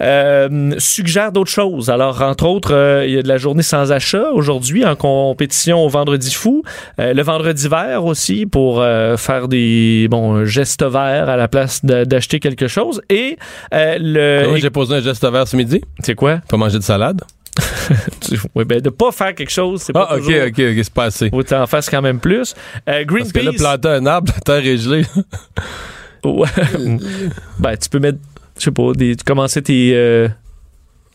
[0.00, 1.88] Euh, suggère d'autres choses.
[1.88, 5.84] Alors, entre autres, euh, il y a de la journée sans achat aujourd'hui en compétition
[5.84, 6.64] au Vendredi fou.
[6.98, 8.82] Euh, le Vendredi vert aussi pour
[9.16, 13.00] faire des bons gestes verts à la place d'acheter quelque chose.
[13.10, 13.36] Et
[13.72, 14.48] le...
[14.48, 15.80] Moi, j'ai posé un geste vert ce midi?
[16.00, 16.40] C'est quoi?
[16.48, 17.20] Pas manger de salade.
[18.54, 20.42] Oui, ben de pas faire quelque chose, c'est pas Ah, ok, toujours...
[20.46, 21.28] ok, ok, c'est pas assez.
[21.30, 22.54] Faut t'en fasses quand même plus.
[22.88, 23.58] Euh, Parce que là, Greenpeace...
[23.58, 25.04] planter un arbre, la terre est gelée.
[26.24, 26.48] Ouais.
[27.58, 28.18] ben, tu peux mettre,
[28.58, 30.28] je sais pas, des, commencer tes, euh,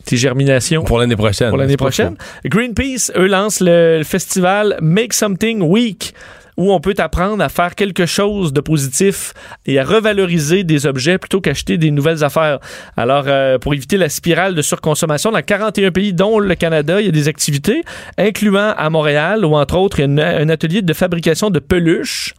[0.04, 0.84] tes germinations.
[0.84, 1.48] Pour l'année prochaine.
[1.48, 2.16] pour l'année prochaine.
[2.44, 6.14] Greenpeace, eux, lancent le, le festival Make Something Week
[6.56, 9.32] où on peut apprendre à faire quelque chose de positif
[9.64, 12.58] et à revaloriser des objets plutôt qu'acheter des nouvelles affaires.
[12.96, 17.06] Alors, euh, pour éviter la spirale de surconsommation, dans 41 pays, dont le Canada, il
[17.06, 17.84] y a des activités,
[18.18, 21.60] incluant à Montréal, où entre autres, il y a une- un atelier de fabrication de
[21.60, 22.34] peluches.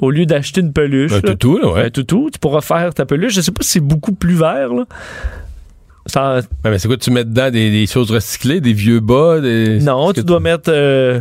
[0.00, 1.84] Au lieu d'acheter une peluche, Un toutou, là, ouais.
[1.86, 3.34] un toutou, tu pourras faire ta peluche.
[3.34, 4.84] Je sais pas si c'est beaucoup plus vert, là.
[6.06, 9.40] Ça- Ouais, mais c'est quoi, tu mets dedans des, des choses recyclées, des vieux bas,
[9.40, 9.80] des.
[9.80, 10.70] non, tu dois mettre...
[10.72, 11.20] euh,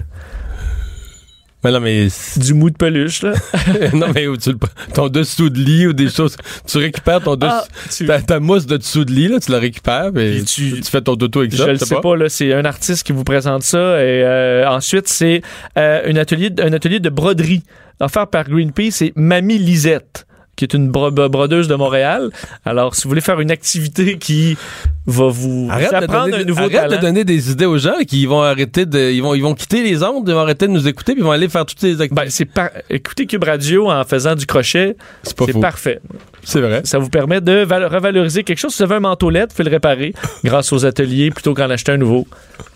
[1.65, 2.08] Mais non, mais.
[2.38, 3.34] Du mou de peluche, là.
[3.93, 4.58] non, mais tu le-
[4.93, 6.38] ton dessous de lit ou des choses?
[6.67, 7.51] Tu récupères ton dessous.
[7.51, 10.73] Ah, tu- Ta, ta mousse de dessous de lit, là, tu la récupères, et tu,
[10.82, 11.65] tu- fais ton dodo avec Je ça.
[11.67, 13.78] le je sais pas, là, c'est un artiste qui vous présente ça.
[14.01, 15.41] Et euh, ensuite, c'est
[15.78, 17.63] euh, un, atelier, un atelier de broderie
[17.99, 18.91] offert par Greenpeace.
[18.91, 22.29] C'est Mamie Lisette qui est une bro- brodeuse de Montréal.
[22.65, 24.57] Alors, si vous voulez faire une activité qui
[25.05, 26.95] va vous Arrête, de apprendre donner, un nouveau arrête talent.
[26.95, 29.11] de donner des idées aux gens qui vont arrêter de.
[29.11, 31.25] Ils vont, ils vont quitter les ondes, ils vont arrêter de nous écouter, puis ils
[31.25, 32.15] vont aller faire toutes ces activités.
[32.15, 32.69] Ben, c'est par...
[32.89, 35.99] Écoutez Cube Radio en faisant du crochet, c'est parfait.
[36.43, 36.81] C'est vrai.
[36.85, 38.73] Ça vous permet de val- revaloriser quelque chose.
[38.73, 40.13] Si vous avez un manteau LED, vous pouvez le réparer
[40.43, 42.27] grâce aux ateliers plutôt qu'en acheter un nouveau.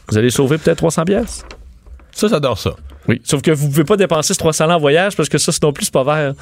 [0.10, 1.46] Vous allez sauver peut-être 300 pièces.
[2.12, 2.72] Ça, j'adore ça.
[3.10, 3.20] Oui.
[3.24, 5.64] Sauf que vous pouvez pas dépenser ce 300 là en voyage parce que ça, c'est
[5.64, 6.34] non plus, c'est pas vert.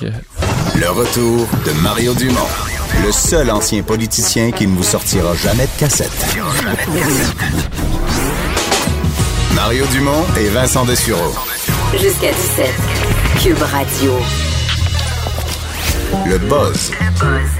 [0.00, 2.40] Le retour de Mario Dumont,
[3.04, 6.10] le seul ancien politicien qui ne vous sortira jamais de cassette.
[9.54, 11.34] Mario Dumont et Vincent Dessureau.
[11.92, 12.66] Jusqu'à 17.
[13.42, 14.12] Cube Radio.
[16.26, 16.92] Le buzz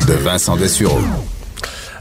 [0.09, 1.03] de Vincent Dessureau.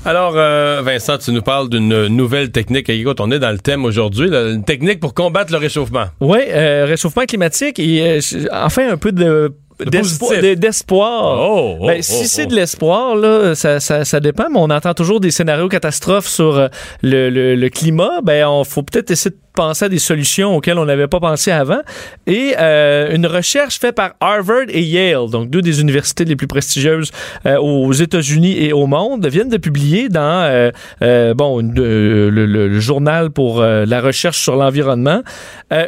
[0.04, 2.90] Alors, euh, Vincent, tu nous parles d'une nouvelle technique.
[2.90, 6.06] Et Écoute, on est dans le thème aujourd'hui, là, une technique pour combattre le réchauffement.
[6.20, 9.54] Oui, euh, réchauffement climatique et euh, enfin un peu de
[9.86, 11.38] d'espoir.
[11.40, 14.70] Oh, oh, Ben, oh, si c'est de l'espoir, là, ça, ça, ça dépend, mais on
[14.70, 16.68] entend toujours des scénarios catastrophes sur euh,
[17.02, 18.22] le, le, le climat.
[18.24, 21.52] Ben, on faut peut-être essayer de penser à des solutions auxquelles on n'avait pas pensé
[21.52, 21.82] avant.
[22.28, 26.48] Et euh, une recherche faite par Harvard et Yale, donc deux des universités les plus
[26.48, 27.12] prestigieuses
[27.46, 32.80] euh, aux États-Unis et au monde, viennent de publier dans euh, euh, bon euh, le,
[32.80, 35.22] journal pour la recherche sur l'environnement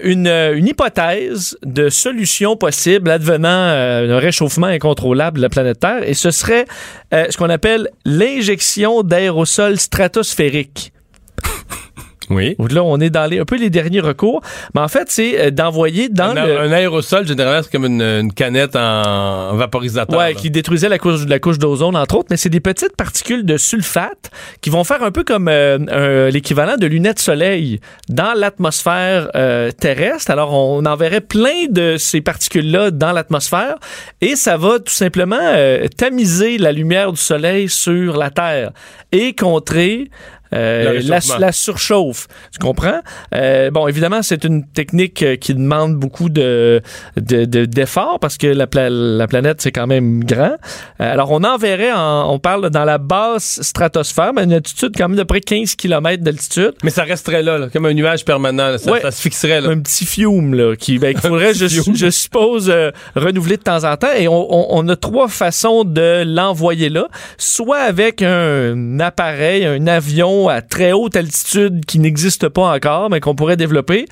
[0.04, 0.28] une,
[0.66, 6.66] hypothèse de solution possible advenant un réchauffement incontrôlable de la planète Terre, et ce serait
[7.12, 10.94] ce qu'on appelle l'injection d'aérosols stratosphériques.
[12.30, 12.56] Oui.
[12.70, 14.42] Là, on est dans les, un peu les derniers recours,
[14.74, 16.60] mais en fait, c'est euh, d'envoyer dans Un, le...
[16.60, 20.18] un aérosol, généralement, c'est comme une, une canette en vaporisateur.
[20.18, 20.40] Ouais, là.
[20.40, 23.58] qui détruisait la couche, la couche d'ozone, entre autres, mais c'est des petites particules de
[23.58, 24.32] sulfate
[24.62, 30.32] qui vont faire un peu comme euh, l'équivalent de lunettes soleil dans l'atmosphère euh, terrestre.
[30.32, 33.76] Alors, on enverrait plein de ces particules-là dans l'atmosphère
[34.22, 38.72] et ça va tout simplement euh, tamiser la lumière du soleil sur la Terre
[39.12, 40.10] et contrer
[40.54, 42.28] euh, la, la surchauffe.
[42.52, 43.02] Tu comprends?
[43.34, 46.82] Euh, bon, évidemment, c'est une technique euh, qui demande beaucoup de,
[47.18, 50.54] de- de- d'efforts parce que la, pla- la planète, c'est quand même grand.
[51.02, 55.10] Euh, alors, on enverrait, en- on parle dans la basse stratosphère, mais une altitude quand
[55.10, 56.74] même de près 15 km d'altitude.
[56.84, 58.70] Mais ça resterait là, là, comme un nuage permanent.
[58.70, 58.78] là.
[58.78, 59.02] Ça, Ouais.
[59.02, 59.62] ça se fixerait.
[59.62, 59.70] Là.
[59.70, 63.84] Un petit fiume, là, qui, ben, qu'il faudrait, je, je suppose, euh, renouveler de temps
[63.84, 64.12] en temps.
[64.18, 67.08] Et on, on- on a trois façons de l'envoyer là.
[67.38, 73.20] Soit avec un appareil, un avion à très haute altitude qui n'existe pas encore, mais
[73.20, 74.06] qu'on pourrait développer.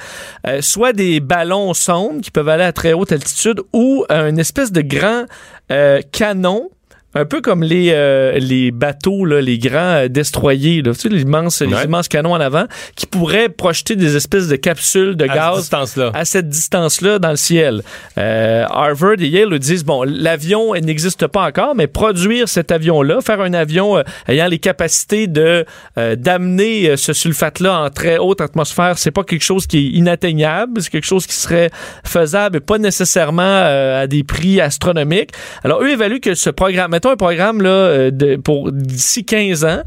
[0.48, 4.72] Euh, soit des ballons sondes qui peuvent aller à très haute altitude ou une espèce
[4.72, 5.26] de grand
[5.72, 6.70] euh, canon
[7.14, 11.10] un peu comme les, euh, les bateaux, là, les grands euh, destroyers, là, tu sais,
[11.10, 15.26] les immenses, les immenses canons en avant, qui pourraient projeter des espèces de capsules de
[15.26, 15.70] à gaz
[16.14, 17.84] à cette distance-là dans le ciel.
[18.18, 23.22] Euh, Harvard et Yale le disent, bon, l'avion n'existe pas encore, mais produire cet avion-là,
[23.22, 25.66] faire un avion euh, ayant les capacités de
[25.98, 30.82] euh, d'amener ce sulfate-là en très haute atmosphère, c'est pas quelque chose qui est inatteignable,
[30.82, 31.70] c'est quelque chose qui serait
[32.04, 35.32] faisable et pas nécessairement à des prix astronomiques.
[35.64, 39.66] Alors, eux évaluent que ce programme, mettons un programme là, euh, de, pour d'ici 15
[39.66, 39.82] ans,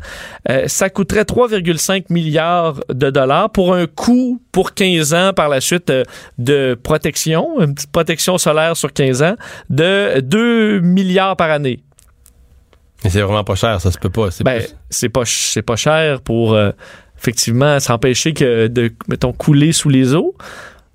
[0.50, 5.60] euh, ça coûterait 3,5 milliards de dollars pour un coût pour 15 ans par la
[5.60, 6.02] suite euh,
[6.38, 9.36] de protection, une petite protection solaire sur 15 ans,
[9.70, 11.78] de 2 milliards par année.
[13.04, 14.30] Mais c'est vraiment pas cher, ça se peut pas.
[14.32, 16.72] C'est Ben, plus- pas, c'est pas cher pour euh,
[17.16, 20.34] effectivement s'empêcher que de, mettons, couler sous les eaux.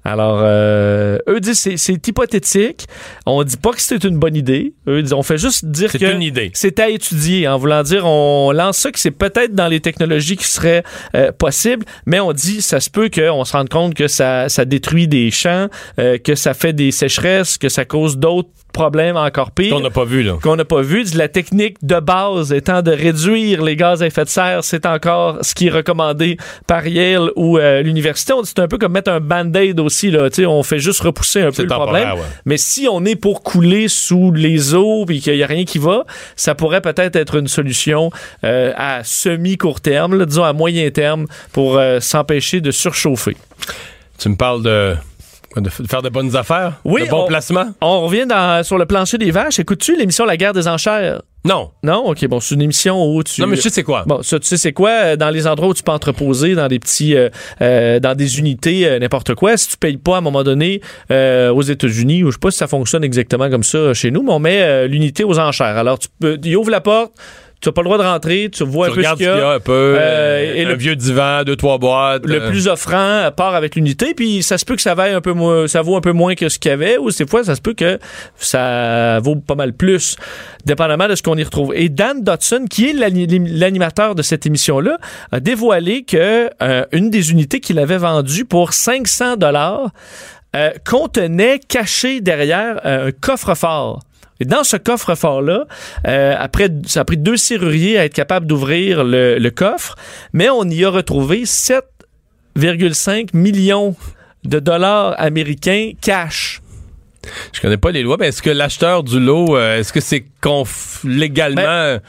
[0.10, 2.88] Alors, euh, eux disent c'est c'est hypothétique.
[3.28, 4.74] On dit pas que c'est une bonne idée.
[4.88, 6.50] Eux disent, on fait juste dire C'est que une idée.
[6.56, 10.36] c'est à étudier, en voulant dire, on lance ça que c'est peut-être dans les technologies
[10.36, 10.84] qui seraient
[11.16, 14.66] euh, possibles, mais on dit, ça se peut qu'on se rende compte que ça, ça
[14.66, 15.68] détruit des champs,
[16.00, 19.90] euh, que ça fait des sécheresses, que ça cause d'autres problèmes encore pires qu'on n'a
[19.90, 20.38] pas vu, là.
[20.42, 21.04] qu'on n'a pas vu.
[21.16, 25.38] La technique de base étant de réduire les gaz à effet de serre, c'est encore
[25.42, 28.34] ce qui est recommandé par Yale ou euh, l'université.
[28.44, 30.12] C'est un peu comme mettre un band-aid aussi.
[30.12, 30.30] Là.
[30.30, 32.14] Tu sais, On fait juste repousser un peu le problème.
[32.14, 32.20] ouais.
[32.46, 35.78] Mais si on est pour couler sous les eaux et qu'il n'y a rien qui
[35.78, 36.06] va,
[36.36, 38.12] ça pourrait peut-être être une solution
[38.44, 43.36] euh, à semi-court terme, là, disons à moyen terme, pour euh, s'empêcher de surchauffer.
[44.18, 44.96] Tu me parles de
[45.56, 46.74] De faire de bonnes affaires?
[46.86, 47.74] Oui, De bons on- placements?
[47.82, 49.60] On revient dans- sur le plancher des vaches.
[49.60, 51.22] Écoutes-tu l'émission La guerre des enchères?
[51.44, 51.72] Non.
[51.84, 52.06] Non?
[52.06, 53.42] OK, bon, c'est une émission où tu...
[53.42, 54.04] Non, mais je sais c'est quoi.
[54.06, 54.90] Bon, ça, tu sais, c'est quoi?
[54.92, 57.30] euh, Dans les endroits où tu peux entreposer, dans des petits, euh,
[57.62, 60.82] euh, dans des unités, euh, n'importe quoi, si tu payes pas à un moment donné
[61.10, 64.32] aux États-Unis, ou je sais pas si ça fonctionne exactement comme ça chez nous, mais
[64.34, 65.78] on met l'unité aux enchères.
[65.78, 67.14] Alors, tu peux, il ouvre la porte,
[67.62, 69.30] tu n'as pas le droit de rentrer, tu vois tu un peu ce qu'il y
[69.30, 69.96] a un peu.
[70.00, 72.26] Euh, et un le- vieux divan, deux, trois boîtes.
[72.26, 75.20] Le euh, plus offrant part avec l'unité, puis ça se peut que ça vaille un
[75.22, 77.44] peu moins, ça vaut un peu moins que ce qu'il y avait, ou des fois
[77.44, 78.00] ça se peut que
[78.38, 80.16] ça vaut pas mal plus,
[80.66, 81.74] dépendamment de ce qu'on y retrouve.
[81.76, 84.98] Et Dan Dodson, qui est l'ani- l'animateur de cette émission-là,
[85.32, 89.90] a dévoilé que euh, une des unités qu'il avait vendues pour 500 dollars
[90.86, 94.00] contenait caché derrière un coffre-fort.
[94.40, 95.66] Et dans ce coffre-fort-là,
[96.08, 99.96] euh, après, ça a pris deux serruriers à être capable d'ouvrir le, le coffre,
[100.34, 103.96] mais on y a retrouvé 7,5 millions
[104.44, 106.62] de dollars américains cash.
[107.54, 110.26] Je connais pas les lois, mais est-ce que l'acheteur du lot, euh, est-ce que c'est
[111.04, 111.62] légalement.
[111.62, 112.02] Ben,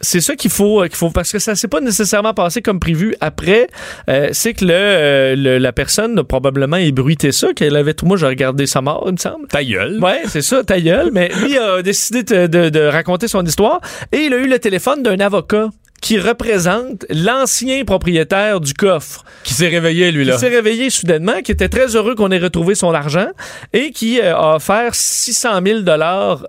[0.00, 2.78] C'est ça qu'il faut, euh, qu'il faut, parce que ça s'est pas nécessairement passé comme
[2.80, 3.14] prévu.
[3.20, 3.68] Après,
[4.10, 8.04] euh, c'est que le, euh, le- la personne a probablement ébruité ça, qu'elle avait tout.
[8.04, 9.46] Moi, j'ai regardé sa mort, il me semble.
[9.48, 9.98] ta gueule.
[10.02, 11.10] Ouais, c'est ça, ta gueule.
[11.12, 13.80] Mais lui a décidé de, de- de raconter son histoire
[14.12, 15.68] et il a eu le téléphone d'un avocat
[16.02, 19.24] qui représente l'ancien propriétaire du coffre.
[19.42, 20.34] Qui s'est réveillé, lui, là.
[20.34, 23.28] qui s'est réveillé soudainement, qui était très heureux qu'on ait retrouvé son argent
[23.72, 26.46] et qui euh, a offert 600 000 dollars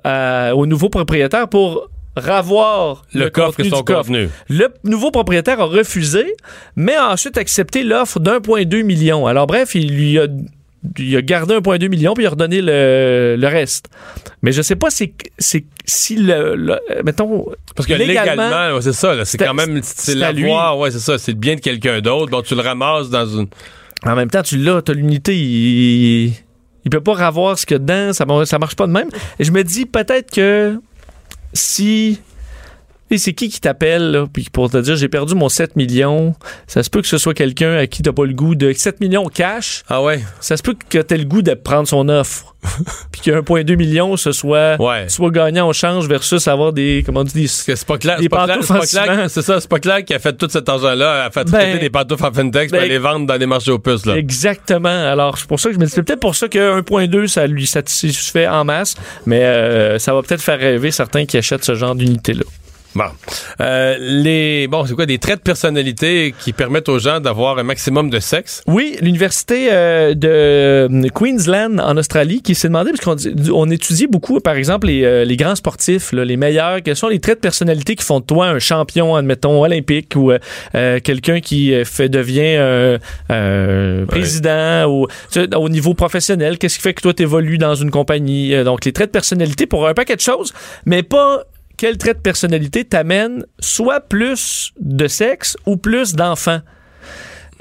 [0.58, 4.30] au nouveau propriétaire pour ravoir Le, coffre et son contenu.
[4.50, 6.26] Le nouveau propriétaire a refusé,
[6.76, 9.28] mais a ensuite accepté l'offre d'1,2 million.
[9.28, 10.28] Alors bref, il lui a,
[10.98, 13.88] il a gardé 1,2 million puis il a redonné le, le reste.
[14.42, 18.82] Mais je sais pas si, c'est si le, le- mettons, Parce que Légalement, légalement, ouais,
[18.82, 20.20] c'est ça, c'est quand même, c'est lui.
[20.22, 23.26] l'avoir, ouais, c'est ça, c'est le bien de quelqu'un d'autre, donc tu le ramasses dans
[23.26, 23.48] une.
[24.06, 26.34] En même temps, tu l'as, t'as l'unité, il,
[26.86, 29.10] il peut pas ravoir ce qu'il y a dedans, ça, ça marche pas de même.
[29.40, 30.80] Et je me dis peut-être que
[31.56, 32.20] si.
[33.12, 36.34] Et c'est qui qui t'appelle, là, puis pour te dire j'ai perdu mon 7 millions,
[36.66, 39.00] ça se peut que ce soit quelqu'un à qui t'as pas le goût de 7
[39.00, 40.24] millions cash, Ah ouais?
[40.40, 42.56] ça se peut que t'aies le goût de prendre son offre.
[43.12, 45.06] puis que 1,2 million, ce soit, Ouais.
[45.08, 48.00] soit gagnant au change versus avoir des, comment on dit, des, Parce que c'est pas
[48.00, 48.66] clair, c'est pas clair, pantoufles
[49.30, 51.60] c'est en ça, c'est pas clair qu'il a fait tout cet argent-là, a fait Ben,
[51.60, 54.18] traiter des pantoufles en Fentex ben, pour les vendre dans les marchés aux puces, là.
[54.18, 54.90] Exactement.
[54.90, 57.68] Alors, c'est pour ça que je me dis, peut-être pour ça que 1.2, ça lui
[57.68, 58.96] satisfait en masse,
[59.28, 62.46] mais euh, ça va peut-être faire rêver certains qui achètent ce genre d'unité-là.
[62.96, 63.04] Bon.
[63.60, 67.64] Euh, les, bon, c'est quoi, des traits de personnalité qui permettent aux gens d'avoir un
[67.64, 68.64] maximum de sexe?
[68.68, 73.70] Oui, l'université euh, de euh, Queensland en Australie qui s'est demandé, parce qu'on dit- on
[73.70, 77.20] étudie beaucoup, par exemple, les, euh, les grands sportifs, là, les meilleurs, quels sont les
[77.20, 80.32] traits de personnalité qui font de toi un champion, admettons, olympique ou
[80.72, 82.98] quelqu'un qui fait devient
[84.08, 87.92] président ou tu sais, au niveau professionnel, qu'est-ce qui fait que toi t'évolues dans une
[87.92, 88.64] compagnie?
[88.64, 90.54] Donc, les traits de personnalité pour un paquet de choses,
[90.86, 91.44] mais pas
[91.78, 96.62] quel trait de personnalité t'amène soit plus de sexe ou plus d'enfants?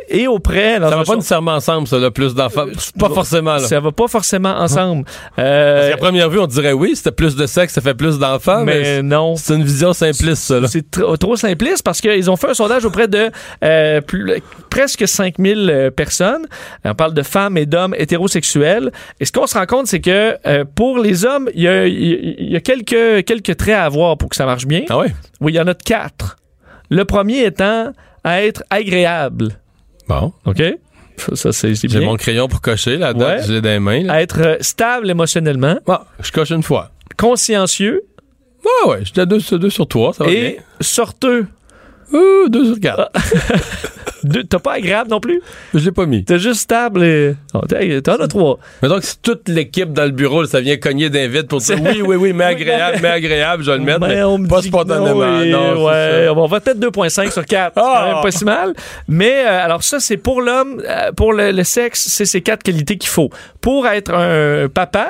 [0.08, 2.66] Et auprès, dans Ça va pas nécessairement ensemble, ça, là, plus d'enfants.
[2.98, 3.58] Pas forcément, là.
[3.60, 5.04] ça va pas forcément ensemble.
[5.04, 8.18] Parce Euh, qu'à première vue, on dirait oui, c'était plus de sexe, ça fait plus
[8.18, 9.36] d'enfants, mais, mais non.
[9.36, 10.66] c'est une vision simpliste, ça.
[10.68, 13.30] C'est tr- trop simpliste parce qu'ils ont fait un sondage auprès de
[13.62, 16.46] euh, plus- presque 5000 euh, personnes.
[16.84, 18.92] On parle de femmes et d'hommes hétérosexuels.
[19.20, 21.86] Et ce qu'on se rend compte, c'est que euh, pour les hommes, il y a,
[21.86, 24.82] y y a quelques, quelques traits à avoir pour que ça marche bien.
[24.90, 25.14] Ah ouais?
[25.40, 26.36] Oui, il y en a quatre.
[26.90, 27.92] Le premier étant
[28.24, 29.58] à être agréable.
[30.08, 30.32] Bon.
[30.44, 30.62] OK?
[31.34, 33.46] Ça, c'est J'ai mon crayon pour cocher, la date, Ouais.
[33.46, 34.14] je l'ai dans les mains, là.
[34.14, 36.90] À être euh, stable émotionnellement, Ah, je coche une fois.
[37.16, 38.02] consciencieux
[38.84, 40.62] Ah ouais, j'étais à deux, sur- deux sur trois, ça va et bien.
[40.80, 41.46] sorteux.
[42.12, 43.10] Euh, deux sur quatre.
[44.22, 45.42] Deux- T'as pas agréable non plus?
[45.74, 46.24] Je l'ai pas mis.
[46.24, 47.34] T'es juste stable et.
[47.52, 48.58] Oh, t'as- T'en as trois.
[48.82, 52.00] Mais donc, si toute l'équipe dans le bureau, ça vient cogner d'invite pour dire oui,
[52.02, 55.14] oui, oui, mais agréable, mais agréable, je vais le mettre, mais, on me pas spontanément.
[55.14, 57.72] non, ouais, on va peut-être 2.5 sur 4.
[57.76, 57.82] Ah!
[57.82, 58.74] C'est quand même pas si mal.
[59.08, 62.62] Mais euh, alors ça, c'est pour l'homme, euh, pour le, le sexe, c'est ces quatre
[62.62, 63.28] qualités qu'il faut.
[63.60, 65.08] Pour être un papa,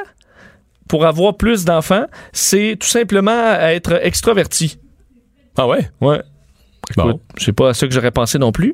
[0.89, 4.79] pour avoir plus d'enfants, c'est tout simplement être extraverti.
[5.57, 5.89] Ah ouais?
[6.01, 6.21] Ouais.
[6.97, 7.09] Bon.
[7.09, 8.73] Écoute, C'est pas à ça que j'aurais pensé non plus.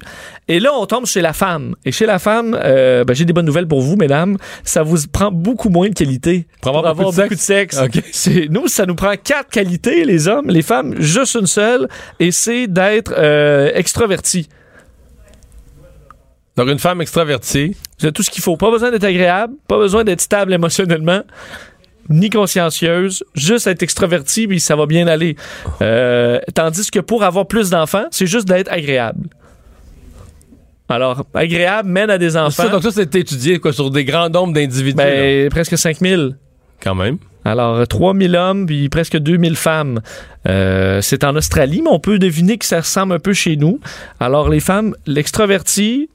[0.49, 1.75] Et là, on tombe chez la femme.
[1.85, 4.37] Et chez la femme, euh, ben, j'ai des bonnes nouvelles pour vous, mesdames.
[4.65, 7.81] Ça vous prend beaucoup moins de qualité Pour avoir beaucoup de beaucoup de sexe.
[8.51, 10.49] Nous, ça nous prend quatre qualités, les hommes.
[10.49, 11.89] Les femmes, juste une seule.
[12.19, 14.49] Et c'est d'être euh, extraverti.
[16.57, 17.77] Donc, une femme extravertie.
[17.99, 18.57] Vous avez tout ce qu'il faut.
[18.57, 21.23] Pas besoin d'être agréable, pas besoin d'être stable émotionnellement,
[22.11, 25.37] ni consciencieuse, juste être extraverti, puis ça va bien aller.
[25.81, 29.29] Euh, tandis que pour avoir plus d'enfants, c'est juste d'être agréable.
[30.89, 32.65] Alors, agréable, mène à des enfants.
[32.65, 34.97] Ça, donc ça, c'est étudié quoi, sur des grands nombres d'individus.
[34.97, 36.37] Ben, presque 5000.
[36.83, 37.19] Quand même.
[37.45, 40.01] Alors, 3000 hommes, puis presque 2000 femmes.
[40.49, 43.79] Euh, c'est en Australie, mais on peut deviner que ça ressemble un peu chez nous.
[44.19, 46.11] Alors, les femmes, l'extraverti,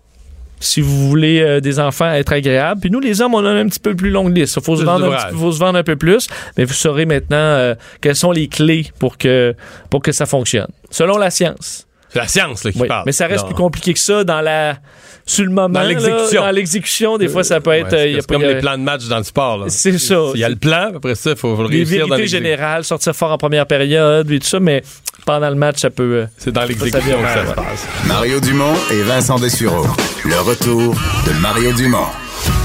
[0.60, 2.82] si vous voulez euh, des enfants être agréables.
[2.82, 4.56] Puis nous, les hommes, on a un petit peu plus longue liste.
[4.58, 5.30] Il faut, se vendre un d'ouvrage.
[5.32, 6.28] petit- faut se vendre un peu plus.
[6.58, 9.54] Mais vous saurez maintenant euh, quelles sont les clés pour que,
[9.90, 10.68] pour que ça fonctionne.
[10.90, 11.88] Selon la science.
[12.10, 13.04] C'est la science là, qui Oui, parle.
[13.06, 13.48] Mais ça reste Non.
[13.50, 14.78] plus compliqué que ça dans la
[15.26, 15.68] sur le moment.
[15.70, 16.42] Dans là, l'exécution.
[16.44, 17.92] Dans l'exécution, des fois, ça peut être.
[17.92, 19.58] Ouais, euh, c'est pas- comme a- les plans de match dans le sport.
[19.58, 19.66] là.
[19.70, 20.16] C'est ça.
[20.36, 22.38] Il y a le plan, après ça, il faut, le Les réussir dans l'exécution.
[22.38, 24.84] générales, sortir fort en première période, et tout ça, mais
[25.26, 26.04] pendant le match, ça peut.
[26.04, 27.48] euh, C'est dans l'exécution que ça ouais.
[27.50, 27.86] se passe.
[28.06, 29.86] Mario Dumont et Vincent Dessureau.
[30.24, 30.94] Le retour
[31.28, 32.08] de Mario Dumont.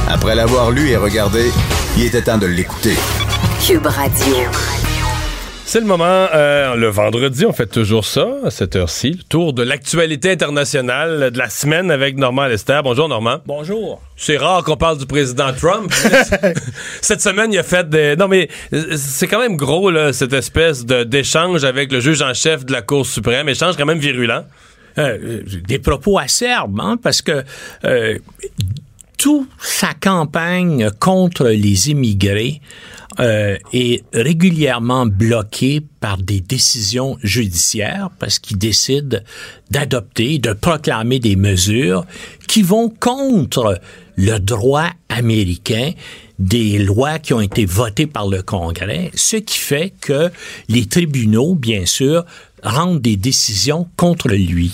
[0.08, 1.50] Après l'avoir lu et regardé,
[1.96, 2.96] il était temps de l'écouter.
[3.66, 4.36] Cube Radio.
[5.70, 9.52] C'est le moment, euh, le vendredi, on fait toujours ça, à cette heure-ci, le tour
[9.52, 12.80] de l'actualité internationale de la semaine avec Normand Lester.
[12.82, 13.36] Bonjour Normand.
[13.46, 14.02] Bonjour.
[14.16, 15.92] C'est rare qu'on parle du président Trump.
[17.00, 18.16] cette semaine, il a fait des...
[18.16, 22.34] Non, mais euh, c'est quand même gros, là, cette espèce d'échange avec le juge en
[22.34, 23.48] chef de la Cour suprême.
[23.48, 24.46] Échange quand même virulent.
[24.98, 27.44] Euh, des propos acerbes, hein, parce que
[27.84, 28.18] euh,
[29.20, 32.62] toute sa campagne contre les immigrés
[33.18, 39.22] euh, est régulièrement bloquée par des décisions judiciaires parce qu'il décide
[39.70, 42.06] d'adopter, de proclamer des mesures
[42.48, 43.78] qui vont contre
[44.16, 45.92] le droit américain
[46.38, 50.30] des lois qui ont été votées par le Congrès, ce qui fait que
[50.70, 52.24] les tribunaux, bien sûr,
[52.62, 54.72] rendent des décisions contre lui.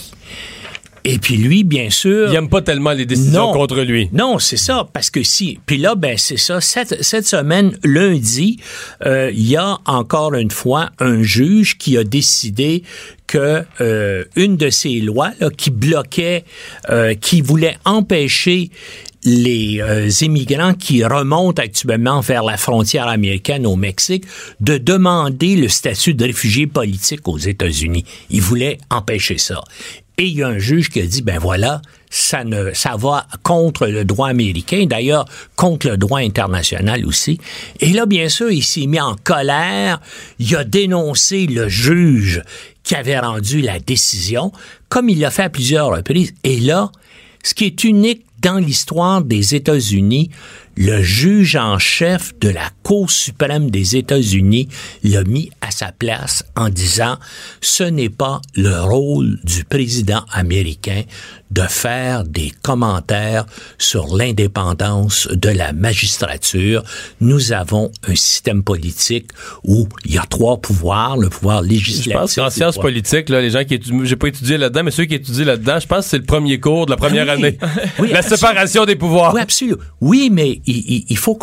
[1.09, 2.29] Et puis lui, bien sûr...
[2.31, 3.53] Il aime pas tellement les décisions Non.
[3.53, 4.09] contre lui.
[4.13, 5.59] Non, c'est ça, parce que si.
[5.65, 6.61] Puis là, ben c'est ça.
[6.61, 8.59] Cette, cette semaine, lundi,
[9.05, 12.83] euh, il y a encore une fois un juge qui a décidé
[13.29, 16.45] que euh, une de ces lois là, qui bloquait,
[16.91, 18.71] euh, qui voulait empêcher
[19.25, 24.25] les euh, immigrants qui remontent actuellement vers la frontière américaine au Mexique
[24.61, 28.05] de demander le statut de réfugié politique aux États-Unis.
[28.31, 29.63] Il voulait empêcher ça.
[30.19, 33.27] Et il y a un juge qui a dit, ben voilà, ça ne, ça va
[33.43, 37.39] contre le droit américain, d'ailleurs contre le droit international aussi.
[37.81, 40.01] Et là, bien sûr, il s'est mis en colère.
[40.39, 42.43] Il a dénoncé le juge
[42.83, 44.53] qui avait rendu la décision,
[44.89, 46.33] comme il l'a fait à plusieurs reprises.
[46.45, 46.91] Et là,
[47.43, 50.31] ce qui est unique dans l'histoire des États-Unis,
[50.77, 54.69] le juge en chef de la Cour suprême des États-Unis
[55.03, 57.17] l'a mis à sa place en disant
[57.61, 61.03] ce n'est pas le rôle du président américain
[61.51, 63.47] de faire des commentaires
[63.79, 66.83] sur l'indépendance de la magistrature.
[67.21, 69.31] Nous avons un système politique
[69.65, 72.13] où il y a trois pouvoirs, le pouvoir Je législatif.
[72.13, 74.91] pense qu'en sciences pouvoir- politiques, là, les gens qui étudient, j'ai pas étudié là-dedans, mais
[74.91, 77.35] ceux qui étudient là-dedans, je pense que c'est le premier cours de la première Ah
[77.37, 77.45] oui.
[77.47, 77.59] année.
[78.01, 79.33] Oui, la séparation des pouvoirs.
[79.35, 79.79] Oui, absolument.
[80.01, 81.39] Oui, mais il, faut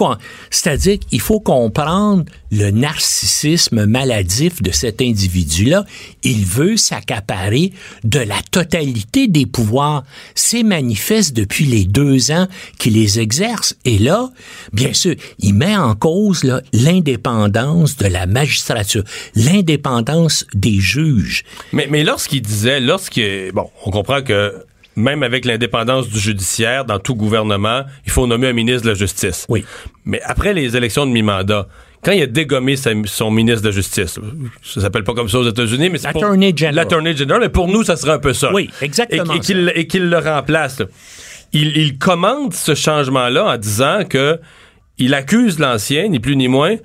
[0.50, 5.86] c'est-à-dire qu'il faut comprendre le narcissisme maladif de cet individu-là.
[6.24, 7.72] Il veut s'accaparer
[8.04, 10.04] de la totalité des pouvoirs.
[10.36, 12.48] C'est manifeste depuis les deux ans
[12.80, 13.76] qu'il les exerce.
[13.86, 14.30] Et là,
[14.72, 16.44] bien sûr, il met en cause
[16.74, 19.04] l'indépendance de la magistrature,
[19.36, 21.44] l'indépendance des juges.
[21.72, 23.22] Mais, mais lorsqu'il disait, lorsque,
[23.54, 24.54] bon, on comprend que
[24.96, 28.94] même avec l'indépendance du judiciaire, dans tout gouvernement, il faut nommer un ministre de la
[28.96, 29.46] Justice.
[29.50, 29.66] Oui.
[30.06, 31.68] Mais après les élections de mi-mandat,
[32.04, 34.20] quand il a dégommé sa- son ministre de la Justice,
[34.62, 36.76] ça s'appelle pas comme ça aux États-Unis, mais c'est L'Attorney General.
[36.76, 38.52] L'Attorney General, mais pour nous, ça serait un peu ça.
[38.54, 39.38] Oui, exactement Et,
[39.80, 40.82] et qu'il, le remplace.
[41.54, 44.40] Il, il commande ce changement-là en disant que
[44.98, 46.76] il accuse l'ancien, ni plus ni moins,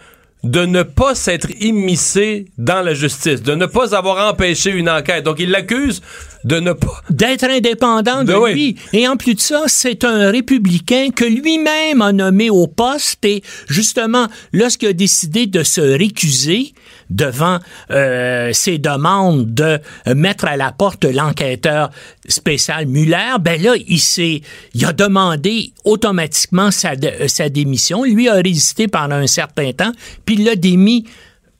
[0.44, 5.24] de ne pas s'être immiscé dans la justice, de ne pas avoir empêché une enquête.
[5.24, 6.00] Donc, il l'accuse
[6.45, 7.03] de ne pas...
[7.11, 8.53] d'être indépendant de Ben oui.
[8.53, 8.76] lui.
[8.93, 13.43] Et en plus de ça, c'est un républicain que lui-même a nommé au poste et
[13.68, 16.72] justement, lorsqu'il a décidé de se récuser
[17.11, 17.59] devant
[17.91, 19.78] euh, ses demandes de
[20.14, 21.91] mettre à la porte l'enquêteur
[22.28, 24.43] spécial Muller, ben là, il s'est,
[24.74, 28.05] il a demandé automatiquement sa, dé- sa démission.
[28.05, 29.93] Lui a résisté pendant un certain temps,
[30.24, 31.05] puis il l'a démis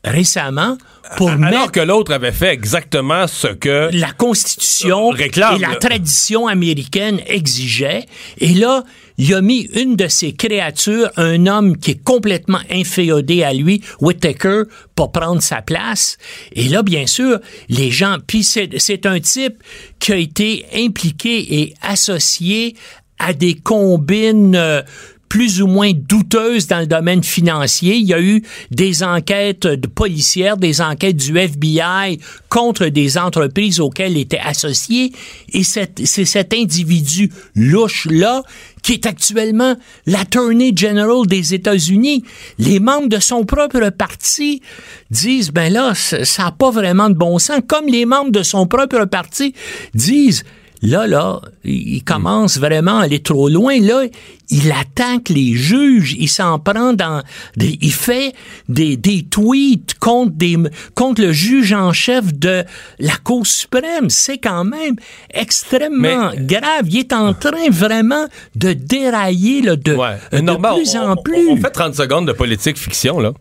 [0.05, 0.79] récemment
[1.17, 3.91] pour Alors mettre que l'autre avait fait exactement ce que...
[3.93, 8.05] la Constitution Réclame, et la tradition américaine exigeaient.
[8.39, 8.85] Et là,
[9.17, 13.83] il a mis une de ses créatures, un homme qui est complètement inféodé à lui,
[14.01, 16.19] Whittaker, pour prendre sa place.
[16.53, 18.19] Et là, bien sûr, les gens...
[18.27, 19.63] Puis c'est c'est un type
[19.99, 22.77] qui a été impliqué et associé
[23.19, 24.55] à des combines...
[24.55, 24.83] euh,
[25.29, 27.97] plus ou moins douteuses dans le domaine financier.
[27.97, 32.19] Il y a eu des enquêtes policières, des enquêtes du FBI
[32.49, 35.13] contre des entreprises auxquelles était associé.
[35.53, 38.43] Et c'est cet individu louche-là
[38.83, 39.77] qui est actuellement
[40.07, 42.25] l'Attorney General des États-Unis.
[42.59, 44.63] Les membres de son propre parti
[45.11, 47.61] disent, ben là, ça n'a pas vraiment de bon sens.
[47.67, 49.53] Comme les membres de son propre parti
[49.95, 50.45] disent,
[50.83, 53.81] Là, là, il commence vraiment à aller trop loin.
[53.81, 54.05] Là,
[54.49, 56.15] il attaque les juges.
[56.19, 57.23] Il s'en prend dans...
[57.57, 58.33] Des, il fait
[58.69, 60.57] des, des tweets contre, des,
[60.95, 62.65] contre le juge en chef de
[63.01, 64.09] la Cour suprême.
[64.09, 64.95] C'est quand même
[65.35, 66.87] extrêmement grave.
[66.87, 71.49] Il est en train vraiment de dérailler là, de, de plus en plus.
[71.51, 73.33] On, fait 30 secondes de politique fiction, là.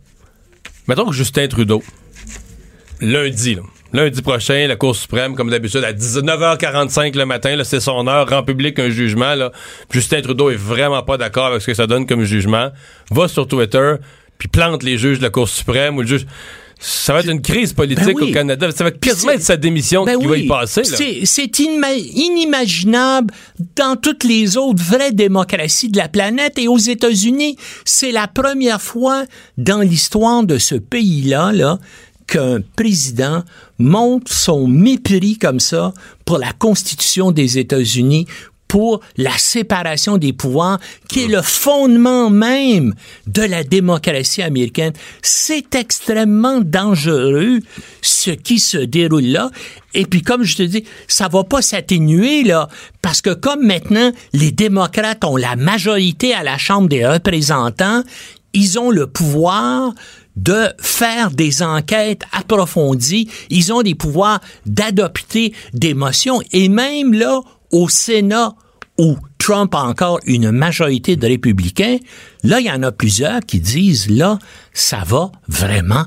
[0.88, 1.84] Mettons que Justin Trudeau,
[3.02, 3.62] lundi, là,
[3.94, 8.44] Lundi prochain, la Cour suprême, comme d'habitude, à 19h45 le matin, c'est son heure, rend
[8.44, 9.36] public un jugement.
[9.36, 9.52] Là.
[9.90, 12.70] Justin Trudeau est vraiment pas d'accord avec ce que ça donne comme jugement.
[13.12, 13.96] Va sur Twitter,
[14.38, 16.26] puis plante les juges de la Cour suprême ou le juge...
[16.80, 18.70] Ça va être une crise politique ben au Canada.
[18.70, 20.84] Ça va quasiment être sa démission ben qui va y passer.
[20.84, 23.34] C'est inimaginable
[23.76, 26.60] dans toutes les autres vraies démocraties de la planète.
[26.60, 29.24] Et aux États-Unis, c'est la première fois
[29.58, 31.80] dans l'histoire de ce pays-là là,
[32.28, 33.44] qu'un président
[33.80, 35.94] montre son mépris comme ça
[36.26, 38.28] pour la Constitution des États-Unis,
[38.68, 42.94] pour la séparation des pouvoirs, qui est le fondement même
[43.26, 44.94] de la démocratie américaine.
[45.22, 47.60] C'est extrêmement dangereux
[48.02, 49.52] ce qui se déroule là.
[49.94, 52.68] Et puis, comme je te dis, ça va pas s'atténuer, là,
[53.02, 58.04] parce que comme maintenant, les démocrates ont la majorité à la Chambre des représentants,
[58.54, 59.94] ils ont le pouvoir
[60.38, 63.30] de faire des enquêtes approfondies.
[63.50, 66.42] Ils ont des pouvoirs d'adopter des motions.
[66.54, 68.54] Et même là, au Sénat,
[68.98, 71.98] où Trump a encore une majorité de républicains,
[72.44, 74.40] là, il y en a plusieurs qui disent, là,
[74.74, 76.06] ça va vraiment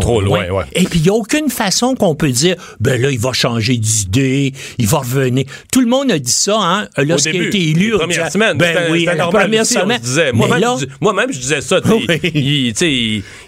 [0.00, 0.44] trop, loin.
[0.72, 3.76] Et puis, il n'y a aucune façon qu'on peut dire, ben là, il va changer
[3.76, 5.44] d'idée, il va revenir.
[5.70, 7.92] Tout le monde a dit ça, hein, lorsqu'il a été élu.
[7.92, 8.56] Première semaine.
[8.56, 10.00] Ben oui, la première semaine.
[11.00, 11.80] Moi-même, je disais ça.
[12.34, 12.74] il,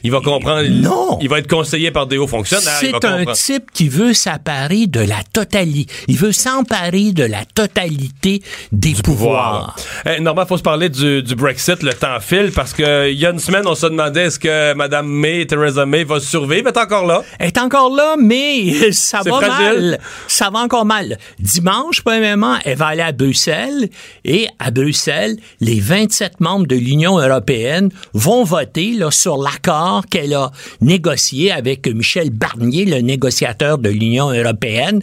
[0.02, 0.64] il, va comprendre.
[0.84, 1.18] Non.
[1.20, 2.76] Il va être conseillé par des hauts fonctionnaires.
[2.78, 5.92] C'est un type qui veut s'emparer de la totalité.
[6.08, 8.42] Il veut s'emparer de la totalité
[8.72, 9.76] des pouvoirs.
[10.04, 11.82] Eh, normalement, il faut se parler du, du, Brexit.
[11.82, 15.06] Le temps file parce qu'il y a une semaine, on se demandait est-ce que Mme
[15.06, 17.22] May, Theresa May, va survivre, est encore là.
[17.38, 20.00] Elle est encore là, mais ça va mal.
[20.26, 21.16] Ça va encore mal.
[21.38, 23.88] Dimanche, premièrement, elle va aller à Bruxelles
[24.24, 30.34] et à Bruxelles, les 27 membres de l'Union européenne vont voter là, sur l'accord qu'elle
[30.34, 35.02] a négocié avec Michel Barnier, le négociateur de l'Union européenne.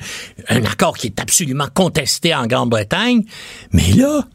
[0.50, 3.24] Un accord qui est absolument contesté en Grande-Bretagne.
[3.72, 4.26] Mais là,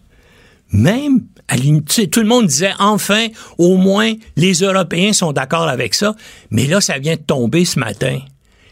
[0.72, 3.28] même tout le monde disait enfin,
[3.58, 6.14] au moins, les Européens sont d'accord avec ça.
[6.50, 8.18] Mais là, ça vient de tomber ce matin.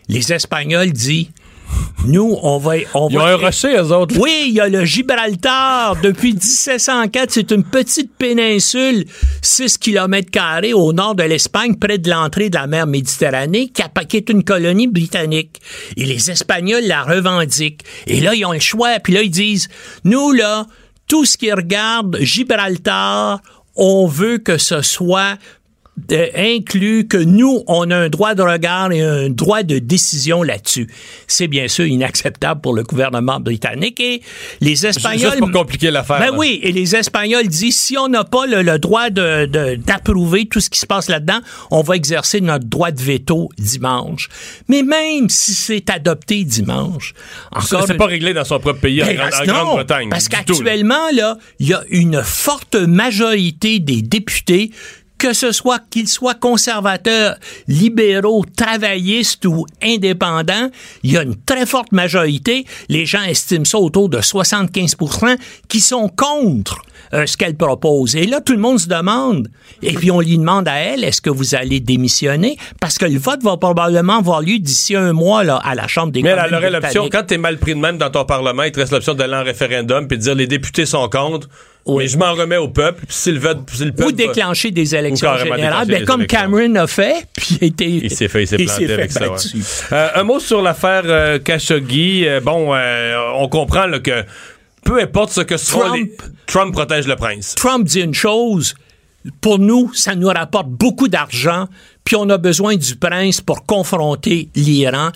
[0.08, 1.28] Les Espagnols disent
[2.06, 2.74] nous, on va.
[2.92, 4.14] On Ils ont un rocher, eux autres.
[4.18, 5.96] Oui, il y a le Gibraltar.
[6.02, 9.06] Depuis 1704, c'est une petite péninsule,
[9.40, 10.28] 6 km
[10.74, 14.44] au nord de l'Espagne, près de l'entrée de la mer Méditerranée, qui, qui est une
[14.44, 15.60] colonie britannique.
[15.96, 17.82] Et les Espagnols la revendiquent.
[18.06, 18.98] Et là, ils ont le choix.
[19.02, 19.68] Puis là, ils disent,
[20.04, 20.66] nous, là,
[21.06, 23.40] tout ce qui regarde Gibraltar,
[23.76, 25.38] on veut que ce soit
[26.36, 30.88] inclut que nous, on a un droit de regard et un droit de décision là-dessus.
[31.26, 34.20] C'est bien sûr inacceptable pour le gouvernement britannique et
[34.60, 35.30] les Espagnols...
[35.30, 36.18] Juste pour compliquer l'affaire.
[36.18, 40.60] Ben oui, et les Espagnols disent, si on n'a pas le, droit d'approuver de, tout
[40.60, 41.40] ce qui se passe là-dedans,
[41.70, 44.28] on va exercer notre droit de veto dimanche.
[44.68, 47.14] Mais même si c'est adopté dimanche...
[47.52, 50.08] encore C'est pas réglé dans son propre pays, en, ben, Grande-Bretagne.
[50.10, 54.70] Parce qu'actuellement, là, il y a une forte majorité des députés
[55.18, 57.36] que ce soit qu'ils soient conservateurs,
[57.68, 60.70] libéraux, travaillistes ou indépendants,
[61.02, 65.36] il y a une très forte majorité, les gens estiment ça autour de 75%
[65.68, 68.16] qui sont contre euh, ce qu'elle propose.
[68.16, 69.48] Et là, tout le monde se demande,
[69.82, 72.56] et puis on lui demande à elle, est-ce que vous allez démissionner?
[72.80, 76.12] Parce que le vote va probablement avoir lieu d'ici un mois là, à la Chambre
[76.12, 76.46] des Mais communes.
[76.50, 78.72] Mais elle aurait l'option, quand tu es mal pris de même dans ton Parlement, il
[78.72, 81.48] te reste l'option d'aller en référendum puis de dire les députés sont contre.
[81.86, 82.04] Oui.
[82.04, 83.04] Mais je m'en remets au peuple.
[83.06, 87.26] Puis si le, peuple ou déclencher des élections générales, ben, comme Cameron a fait.
[87.36, 89.24] Puis il s'est fait, il s'est planté avec ça.
[89.92, 92.26] Euh, un mot sur l'affaire euh, Khashoggi.
[92.26, 94.24] Euh, bon, on comprend là, que
[94.82, 96.10] peu importe ce que soit Trump,
[96.46, 97.54] Trump protège le prince.
[97.54, 98.74] Trump dit une chose.
[99.40, 101.66] Pour nous, ça nous rapporte beaucoup d'argent,
[102.04, 105.12] puis on a besoin du prince pour confronter l'Iran.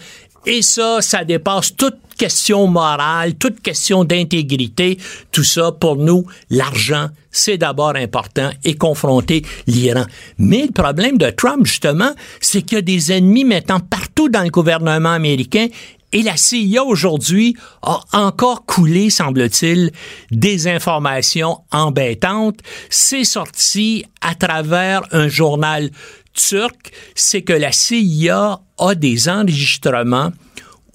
[0.47, 4.99] Et ça, ça dépasse toute question morale, toute question d'intégrité.
[5.31, 10.05] Tout ça, pour nous, l'argent, c'est d'abord important et confronter l'Iran.
[10.39, 14.43] Mais le problème de Trump, justement, c'est qu'il y a des ennemis maintenant partout dans
[14.43, 15.69] le gouvernement américain
[16.13, 19.91] et la CIA aujourd'hui a encore coulé, semble-t-il,
[20.31, 22.61] des informations embêtantes.
[22.89, 25.91] C'est sorti à travers un journal
[26.33, 30.33] turc, c'est que la CIA a des enregistrements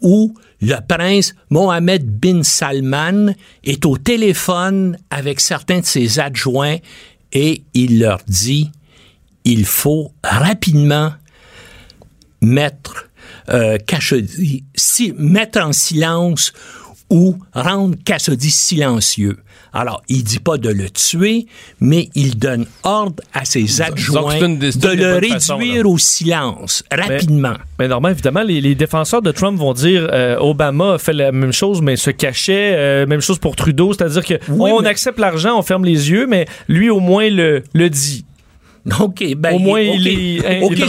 [0.01, 6.77] où le prince Mohamed bin Salman est au téléphone avec certains de ses adjoints
[7.31, 8.71] et il leur dit
[9.43, 11.13] il faut rapidement
[12.41, 13.09] mettre
[13.49, 13.77] euh,
[14.75, 16.53] si, mettre en silence
[17.09, 19.37] ou rendre Cassady silencieux.
[19.73, 21.47] Alors, il dit pas de le tuer,
[21.79, 27.53] mais il donne ordre à ses adjoints de le réduire au silence rapidement.
[27.79, 31.53] Mais, normalement, évidemment, les, défenseurs de Trump vont dire euh, Obama a fait la même
[31.53, 32.73] chose, mais se cachait.
[32.75, 36.45] Euh, même chose pour Trudeau, c'est-à-dire que on accepte l'argent, on ferme les yeux, mais
[36.67, 38.25] lui au moins le, le dit.
[38.99, 40.87] OK, ben, au moins il est, okay,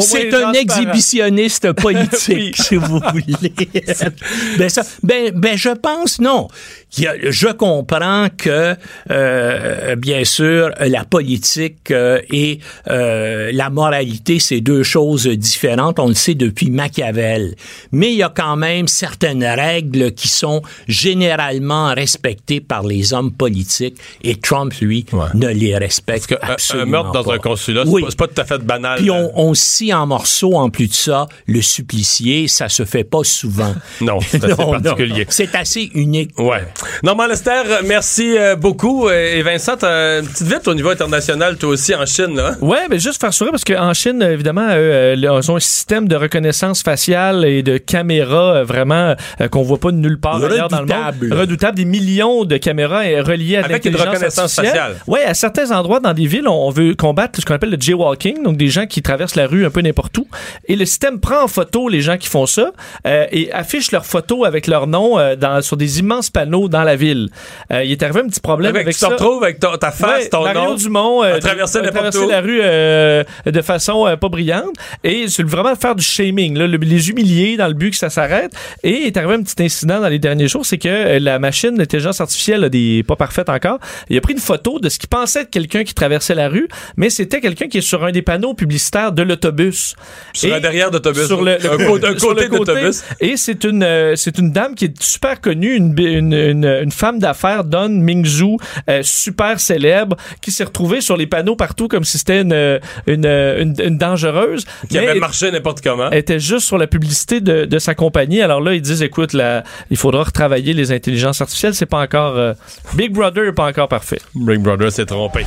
[0.00, 3.52] c'est un exhibitionniste politique, si vous voulez.
[4.58, 6.48] ben, ça, ben, ben, je pense non
[6.96, 8.74] je comprends que,
[9.10, 15.98] euh, bien sûr, la politique euh, et euh, la moralité, c'est deux choses différentes.
[15.98, 17.54] On le sait depuis Machiavel.
[17.92, 23.32] Mais il y a quand même certaines règles qui sont généralement respectées par les hommes
[23.32, 28.40] politiques et Trump, lui, ne les respecte absolument un dans un consulat, c'est pas, tout
[28.40, 28.98] à fait banal.
[28.98, 33.04] Puis on, on scie en morceaux, en plus de ça, le supplicié, ça se fait
[33.04, 33.74] pas souvent.
[34.00, 35.26] non, c'est assez particulier.
[35.28, 36.38] C'est assez unique.
[36.38, 36.66] Ouais.
[37.02, 39.08] Normand Lester, merci euh, beaucoup.
[39.10, 42.36] Et Vincent, une petite vite au niveau international, toi aussi, en Chine.
[42.36, 42.56] Là.
[42.60, 46.16] Ouais, mais juste faire sourire parce qu'en Chine, évidemment, euh, ils ont un système de
[46.16, 49.14] reconnaissance faciale et de caméras euh, vraiment
[49.50, 51.32] qu'on voit pas de nulle part ailleurs dans le monde.
[51.32, 51.76] Redoutable.
[51.76, 54.96] Des millions de caméras reliées à Avec une reconnaissance faciale.
[55.06, 58.42] Ouais, à certains endroits dans des villes, on veut combattre ce qu'on appelle le jaywalking,
[58.42, 60.26] donc des gens qui traversent la rue un peu n'importe où.
[60.66, 62.72] Et le système prend en photo les gens qui font ça
[63.04, 67.28] et affiche leurs photos avec leur nom dans, sur des immenses panneaux dans la ville.
[67.72, 69.08] Euh, il est arrivé un petit problème avec, avec tu ça.
[69.08, 70.74] Tu te retrouves avec ta, ta face, ton Mario nom.
[70.74, 71.80] Dumont euh, a traversé,
[72.28, 76.66] la rue euh, de façon euh, pas brillante et c'est vraiment faire du shaming, là,
[76.66, 78.52] les humilier dans le but que ça s'arrête.
[78.82, 81.74] Et il est arrivé un petit incident dans les derniers jours, c'est que la machine
[81.74, 85.42] d'intelligence artificielle, des pas parfaite encore, il a pris une photo de ce qu'il pensait
[85.42, 86.68] être quelqu'un qui traversait la rue,
[87.00, 89.96] mais c'était quelqu'un qui est sur un des panneaux publicitaires de l'autobus.
[90.34, 91.28] Sur un derrière d'autobus.
[91.28, 93.02] Sur le, un, côté, d'autobus.
[93.20, 97.18] Et c'est une, c'est une dame qui est super connue, une, une, une, une femme
[97.18, 98.58] d'affaires, Don Mingzhu,
[98.90, 103.24] euh, super célèbre, qui s'est retrouvée sur les panneaux partout comme si c'était une, une,
[103.24, 104.66] une, dangereuse.
[104.90, 106.10] Qui avait marché n'importe comment.
[106.10, 108.42] Elle était juste sur la publicité de, de, sa compagnie.
[108.42, 111.74] Alors là, ils disent, écoute, là, il faudra retravailler les intelligences artificielles.
[111.74, 112.36] C'est pas encore...
[112.36, 112.52] Euh,
[112.92, 114.20] Big Brother n'est pas encore parfait.
[114.34, 115.46] Big Brother s'est trompé.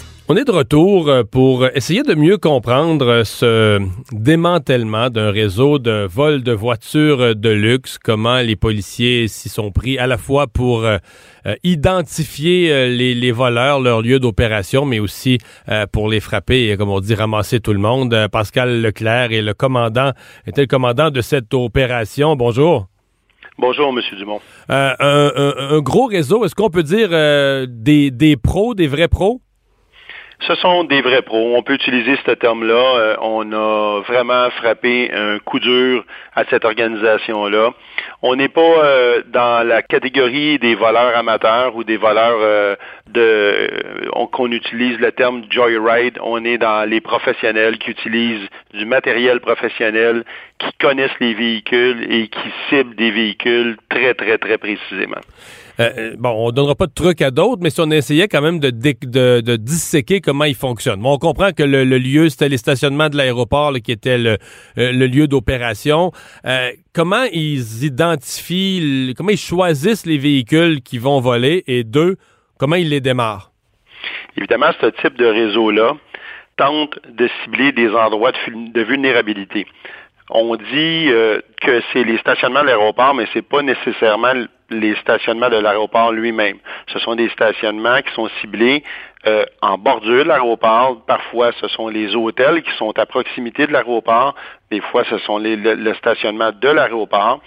[0.29, 3.79] On est de retour euh, pour essayer de mieux comprendre euh, ce
[4.11, 9.97] démantèlement d'un réseau de vol de voitures de luxe, comment les policiers s'y sont pris
[9.97, 10.97] à la fois pour euh,
[11.63, 15.39] identifier les, voleurs, leur lieu d'opération, mais aussi
[15.91, 18.27] pour les frapper et, comme on dit, ramasser tout le monde.
[18.31, 20.11] Pascal Leclerc est le commandant,
[20.45, 22.35] était le commandant de cette opération.
[22.35, 22.87] Bonjour.
[23.61, 24.17] Bonjour, M.
[24.17, 24.39] Dumont.
[24.71, 29.41] Euh, un, gros réseau, est-ce qu'on peut dire euh, des, des pros, des vrais pros?
[30.41, 31.55] Ce sont des vrais pros.
[31.55, 32.73] On peut utiliser ce terme-là.
[32.73, 36.03] Euh, on a vraiment frappé un coup dur
[36.35, 37.69] à cette organisation-là.
[38.23, 42.75] On n'est pas euh, dans la catégorie des voleurs amateurs ou des voleurs euh,
[43.07, 43.69] de
[44.31, 46.17] qu'on utilise le terme joyride.
[46.23, 50.23] On est dans les professionnels qui utilisent du matériel professionnel,
[50.57, 55.21] qui connaissent les véhicules et qui ciblent des véhicules très, très, très précisément.
[55.79, 58.41] Euh, euh, bon, on donnera pas de trucs à d'autres, mais si on essayait quand
[58.41, 61.01] même de, de, disséquer comment il fonctionne.
[61.01, 64.37] Bon, on comprend que le, lieu, c'était les stationnements de l'aéroport qui était le,
[64.77, 66.11] euh, lieu d'opération.
[66.93, 71.63] comment ils identifient, comment ils choisissent les véhicules qui vont voler?
[71.67, 72.17] Et deux,
[72.57, 73.51] comment ils les démarrent?
[74.37, 75.95] Évidemment, ce type de réseau-là
[76.57, 79.65] tente de cibler des endroits de vulnérabilité
[80.29, 84.33] on dit euh, que c'est les stationnements de l'aéroport, mais c'est pas nécessairement
[84.69, 86.57] les stationnements de l'aéroport lui-même.
[86.87, 88.83] Ce sont des stationnements qui sont ciblés
[89.27, 91.03] euh, en bordure de l'aéroport.
[91.05, 94.35] Parfois, ce sont les hôtels qui sont à proximité de l'aéroport.
[94.71, 97.41] Des fois, ce sont les, le, stationnement de l'aéroport.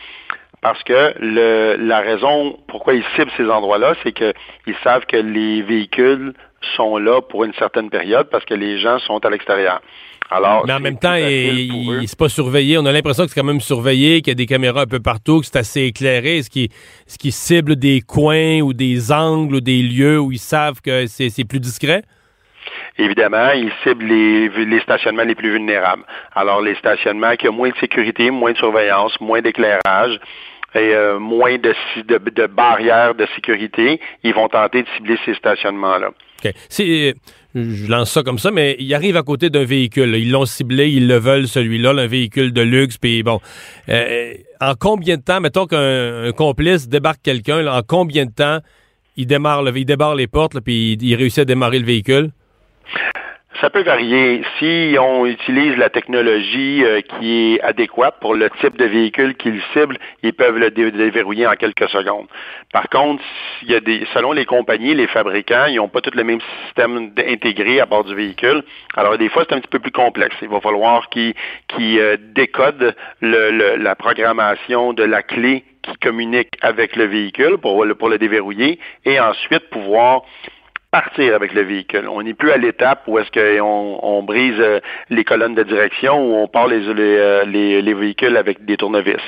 [0.61, 5.62] Parce que le, la raison pourquoi ils ciblent ces endroits-là, c'est qu'ils savent que les
[5.62, 6.33] véhicules
[6.77, 9.81] sont là pour une certaine période parce que les gens sont à l'extérieur.
[10.31, 12.79] Alors, Mais en même temps, c'est pas surveillé.
[12.79, 15.01] On a l'impression que c'est quand même surveillé, qu'il y a des caméras un peu
[15.01, 16.43] partout, que c'est assez éclairé.
[16.43, 16.70] Ce qui,
[17.07, 21.07] ce qui cible des coins ou des angles ou des lieux où ils savent que
[21.07, 22.03] c'est plus discret?
[22.97, 26.05] Évidemment, ils ciblent les, les stationnements les plus vulnérables.
[26.35, 30.18] Alors, les stationnements qui ont moins de sécurité, moins de surveillance, moins d'éclairage
[30.75, 31.75] et euh, moins de,
[32.07, 36.11] de, de barrières de sécurité, ils vont tenter de cibler ces stationnements-là.
[36.43, 36.53] OK.
[36.68, 37.12] C'est, euh,
[37.55, 40.14] je lance ça comme ça, mais il arrive à côté d'un véhicule.
[40.16, 42.99] Ils l'ont ciblé, ils le veulent, celui-là, un véhicule de luxe.
[42.99, 43.41] Puis bon,
[43.89, 48.59] euh, en combien de temps, mettons qu'un un complice débarque quelqu'un, en combien de temps
[49.16, 52.30] il démarre, il débarre les portes, là, puis il réussit à démarrer le véhicule?
[53.61, 54.42] Ça peut varier.
[54.59, 59.62] Si on utilise la technologie euh, qui est adéquate pour le type de véhicule qu'ils
[59.72, 62.26] ciblent, ils peuvent le dé- déverrouiller en quelques secondes.
[62.72, 63.22] Par contre,
[63.62, 66.40] il y a des, selon les compagnies, les fabricants, ils n'ont pas tous le même
[66.64, 68.64] système intégré à bord du véhicule.
[68.96, 70.34] Alors, des fois, c'est un petit peu plus complexe.
[70.42, 71.34] Il va falloir qu'ils
[71.80, 77.84] euh, décodent le- le- la programmation de la clé qui communique avec le véhicule pour
[77.98, 80.22] pour le déverrouiller et ensuite pouvoir
[80.95, 82.07] partir avec le véhicule.
[82.09, 84.78] On n'est plus à l'étape où est-ce qu'on on brise euh,
[85.11, 89.24] les colonnes de direction ou on part les, euh, les, les véhicules avec des tournevis.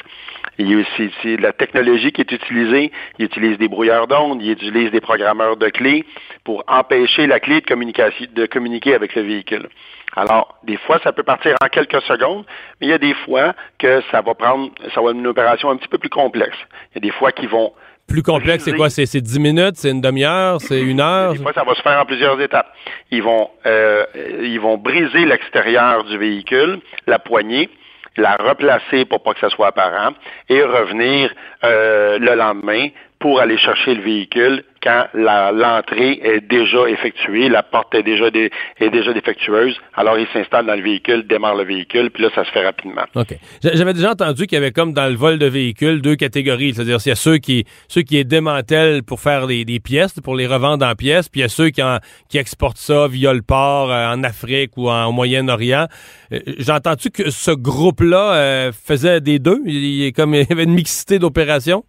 [0.58, 2.92] Il y a aussi la technologie qui est utilisée.
[3.18, 6.04] Il utilise des brouilleurs d'ondes, il utilise des programmeurs de clés
[6.44, 9.68] pour empêcher la clé de communiquer avec le véhicule.
[10.14, 12.44] Alors, des fois, ça peut partir en quelques secondes,
[12.80, 15.68] mais il y a des fois que ça va prendre, ça va être une opération
[15.68, 16.56] un petit peu plus complexe.
[16.92, 17.72] Il y a des fois qui vont
[18.08, 18.88] Plus complexe, c'est quoi?
[18.88, 21.34] C'est c'est 10 minutes, c'est une demi-heure, c'est une heure?
[21.54, 22.72] Ça va se faire en plusieurs étapes.
[23.10, 24.04] Ils vont, euh,
[24.42, 27.68] ils vont briser l'extérieur du véhicule, la poignée,
[28.16, 30.14] la replacer pour pas que ça soit apparent,
[30.48, 31.32] et revenir
[31.64, 32.88] euh, le lendemain
[33.18, 38.50] pour aller chercher le véhicule quand l'entrée est déjà effectuée, la porte est déjà, dé-
[38.78, 39.74] est déjà défectueuse.
[39.94, 43.02] Alors, ils s'installent dans le véhicule, démarrent le véhicule, puis là, ça se fait rapidement.
[43.16, 43.36] OK.
[43.64, 46.72] J'a- J'avais déjà entendu qu'il y avait comme dans le vol de véhicules deux catégories.
[46.72, 50.36] C'est-à-dire, il y a ceux qui, ceux qui démantèlent pour faire des, des pièces, pour
[50.36, 53.32] les revendre en pièces, puis il y a ceux qui, en- qui exportent ça via
[53.32, 55.88] le port euh, en Afrique ou en, au Moyen-Orient.
[56.32, 59.60] Euh, J'ai entendu que ce groupe-là euh, faisait des deux?
[59.66, 59.74] Il,
[60.06, 61.84] il comme, il y avait une mixité d'opérations?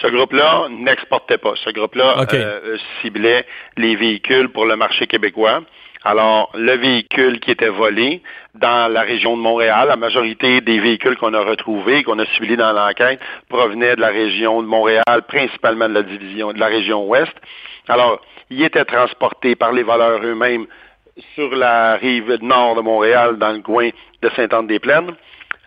[0.00, 1.54] Ce groupe-là n'exportait pas.
[1.56, 2.34] Ce groupe-là OK.
[2.34, 5.62] euh, ciblait les véhicules pour le marché québécois.
[6.04, 8.22] Alors, le véhicule qui était volé
[8.54, 12.56] dans la région de Montréal, la majorité des véhicules qu'on a retrouvés, qu'on a ciblés
[12.56, 13.18] dans l'enquête,
[13.48, 17.32] provenaient de la région de Montréal, principalement de la division, de la région ouest.
[17.88, 18.20] Alors,
[18.50, 20.66] ils étaient transportés par les voleurs eux-mêmes
[21.34, 23.88] sur la rive nord de Montréal, dans le coin
[24.22, 25.12] de Sainte-Anne-des-Plaines.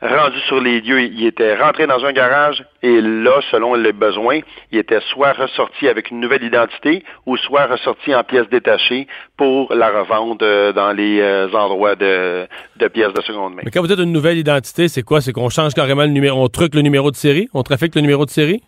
[0.01, 4.39] Rendu sur les lieux, il était rentré dans un garage et là, selon les besoins,
[4.71, 9.73] il était soit ressorti avec une nouvelle identité ou soit ressorti en pièces détachées pour
[9.73, 12.47] la revente euh, dans les euh, endroits de,
[12.93, 13.61] pièces de seconde main.
[13.65, 15.19] Mais quand vous dites une nouvelle identité, c'est quoi?
[15.19, 17.49] C'est qu'on change carrément le numéro, on truque le numéro de série?
[17.53, 18.61] On trafique le numéro de série?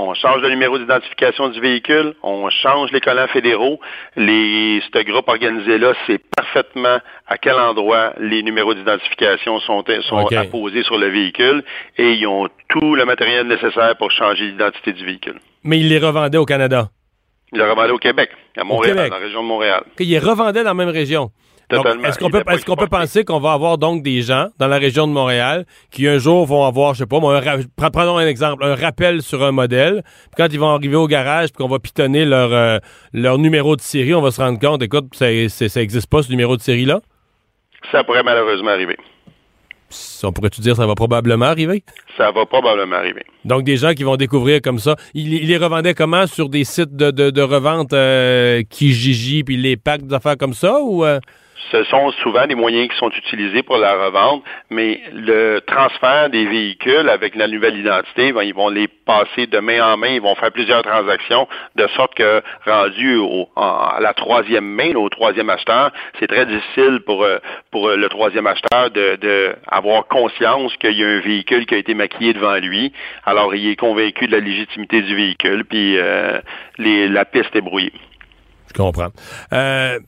[0.00, 3.80] On change le numéro d'identification du véhicule, on change les collants fédéraux.
[4.14, 10.84] Les, ce groupe organisé-là sait parfaitement à quel endroit les numéros d'identification sont, sont apposés
[10.84, 11.64] sur le véhicule
[11.96, 15.40] et ils ont tout le matériel nécessaire pour changer l'identité du véhicule.
[15.64, 16.90] Mais il les revendait au Canada?
[17.52, 19.10] Il l'a revendé au Québec, à Montréal, Québec.
[19.10, 19.82] dans la région de Montréal.
[19.96, 21.30] qu'il les revendait dans la même région.
[21.68, 22.04] Totalement.
[22.08, 25.06] Est-ce qu'on peut, qu'on peut penser qu'on va avoir donc des gens dans la région
[25.06, 28.74] de Montréal qui un jour vont avoir, je sais pas, un prenons un exemple, un
[28.74, 30.02] rappel sur un modèle.
[30.04, 32.78] Puis quand ils vont arriver au garage, puis qu'on va pitonner leur, euh,
[33.12, 36.22] leur numéro de série, on va se rendre compte, écoute, ça, c'est- ça existe pas
[36.22, 37.00] ce numéro de série là.
[37.92, 38.96] Ça pourrait malheureusement arriver.
[40.22, 41.82] On pourrait-tu dire ça va probablement arriver?
[42.18, 43.24] Ça va probablement arriver.
[43.46, 44.96] Donc des gens qui vont découvrir comme ça.
[45.14, 46.26] Ils, ils les revendaient comment?
[46.26, 50.80] Sur des sites de, de, de revente euh, Kijiji puis les packs d'affaires comme ça
[50.82, 51.20] ou euh,
[51.70, 56.46] Ce sont souvent des moyens qui sont utilisés pour la revente, mais le transfert des
[56.46, 60.20] véhicules avec la nouvelle identité, ben, ils vont les passer de main en main, ils
[60.20, 65.50] vont faire plusieurs transactions, de sorte que rendu au, à la troisième main, au troisième
[65.50, 67.38] acheteur, c'est très difficile pour, euh,
[67.70, 69.56] pour euh, le troisième acheteur de, de
[70.08, 72.92] conscience qu'il y a un véhicule qui a été maquillé devant lui.
[73.24, 76.40] Alors, il est convaincu de la légitimité du véhicule, puis euh,
[76.78, 77.92] les, la piste est brouillée.
[78.68, 79.08] Je comprends.
[79.52, 79.98] Euh,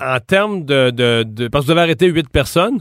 [0.00, 2.78] en termes de, de, de- Parce que vous avez arrêté huit personnes.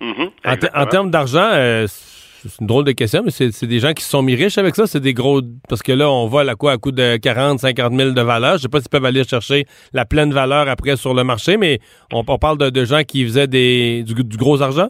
[0.00, 0.30] Mhm,
[0.74, 4.02] En, termes d'argent, euh, c'est une drôle de question, mais c'est c'est des gens qui
[4.04, 4.86] se sont mis riches avec ça.
[4.86, 5.40] C'est des gros.
[5.68, 6.72] Parce que là, on vole à quoi?
[6.72, 8.58] À coût de 40, 50 000 de valeur.
[8.58, 11.78] Je sais pas s'ils peuvent aller chercher la pleine valeur après sur le marché, mais
[12.12, 14.88] on, on parle de, de gens qui faisaient des, du, du gros argent?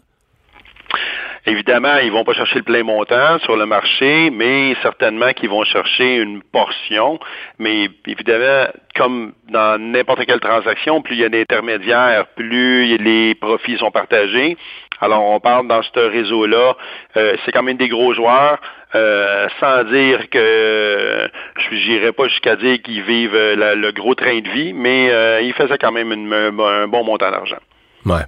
[1.46, 5.64] Évidemment, ils vont pas chercher le plein montant sur le marché, mais certainement qu'ils vont
[5.64, 7.18] chercher une portion.
[7.58, 8.66] Mais évidemment,
[8.96, 14.56] comme dans n'importe quelle transaction, plus il y a d'intermédiaires, plus les profits sont partagés.
[15.02, 16.76] Alors, on parle dans ce réseau-là,
[17.18, 18.58] euh, c'est quand même des gros joueurs,
[18.94, 21.28] euh, sans dire que
[21.58, 25.52] je n'irai pas jusqu'à dire qu'ils vivent le gros train de vie, mais euh, ils
[25.52, 27.58] faisaient quand même un bon montant d'argent.
[28.06, 28.24] Ouais.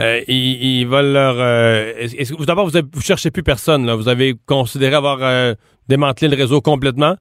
[0.00, 1.36] Euh, ils, veulent leur.
[1.38, 1.92] Euh,
[2.46, 5.54] d'abord vous, vous cherchez plus personne là Vous avez considéré avoir euh,
[5.88, 7.16] démantelé le réseau complètement?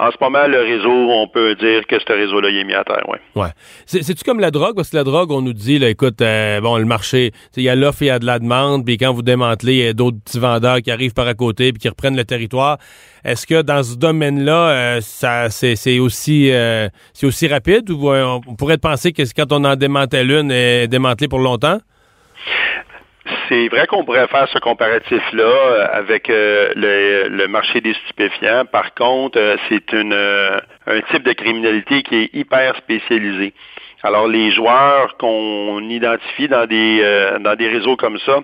[0.00, 2.84] En ce moment, le réseau, on peut dire que ce réseau-là, il est mis à
[2.84, 3.18] terre, oui.
[3.34, 3.50] Ouais.
[3.84, 4.74] C'est-tu comme la drogue?
[4.74, 7.74] Parce que la drogue, on nous dit, écoute, euh, bon, le marché, il y a
[7.74, 10.16] l'offre il y a de la demande, puis quand vous démantelez, il y a d'autres
[10.24, 12.78] petits vendeurs qui arrivent par à côté puis qui reprennent le territoire.
[13.24, 16.88] Est-ce que dans ce domaine-là, euh, ça c'est aussi euh,
[17.22, 21.28] aussi rapide ou on pourrait penser que quand on en démantèle une, elle est démantelée
[21.28, 21.78] pour longtemps?
[23.50, 28.64] C'est vrai qu'on pourrait faire ce comparatif-là euh, avec euh, le, marché des stupéfiants.
[28.64, 30.14] Par contre, euh, c'est une
[30.86, 33.52] un type de criminalité qui est hyper spécialisé.
[34.02, 37.02] Alors, les joueurs qu'on identifie dans des
[37.40, 38.40] dans des réseaux comme ça,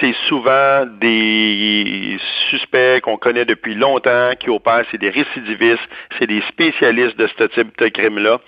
[0.00, 2.16] c'est souvent des
[2.48, 5.86] suspects qu'on connaît depuis longtemps, qui opèrent, c'est des récidivistes,
[6.18, 8.38] c'est des spécialistes de ce type de crime-là.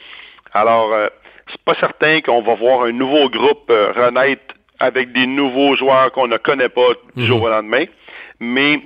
[0.54, 0.94] Alors,
[1.48, 4.51] c'est pas certain qu'on va voir un nouveau groupe renaître
[4.82, 7.44] avec des nouveaux joueurs qu'on ne connaît pas du jour mhm.
[7.44, 7.84] au lendemain,
[8.40, 8.80] mais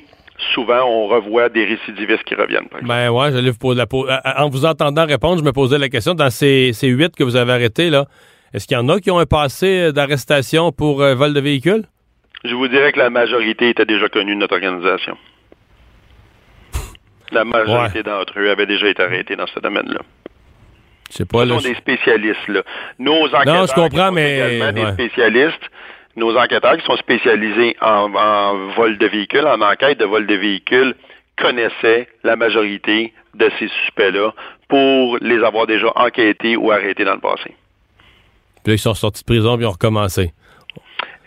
[0.54, 2.68] souvent on revoit des récidivistes qui reviennent.
[2.82, 6.12] Ben ouais, j'allais vous poser la En vous entendant répondre, je me posais la question
[6.12, 8.04] dans ces, ces huit que vous avez arrêtés là,
[8.52, 11.84] est-ce qu'il y en a qui ont un passé d'arrestation pour euh, vol de véhicule?
[12.44, 15.16] Je vous dirais que la majorité était déjà connue de notre organisation.
[17.32, 20.00] La majorité d'entre eux avaient déjà été arrêtés dans ce domaine-là.
[21.10, 22.62] Ce sont des spécialistes, là.
[22.98, 24.56] Nos enquêteurs non, je comprends, mais...
[24.56, 25.70] également des spécialistes.
[26.16, 28.08] Nos enquêteurs qui sont spécialisés en,
[28.74, 30.94] vol de véhicules, en enquête de vol de véhicules,
[31.36, 34.32] connaissaient la majorité de ces suspects-là
[34.68, 37.54] pour les avoir déjà enquêtés ou arrêtés dans le passé.
[38.64, 40.32] Puis là, ils sont sortis de prison et ils ont recommencé.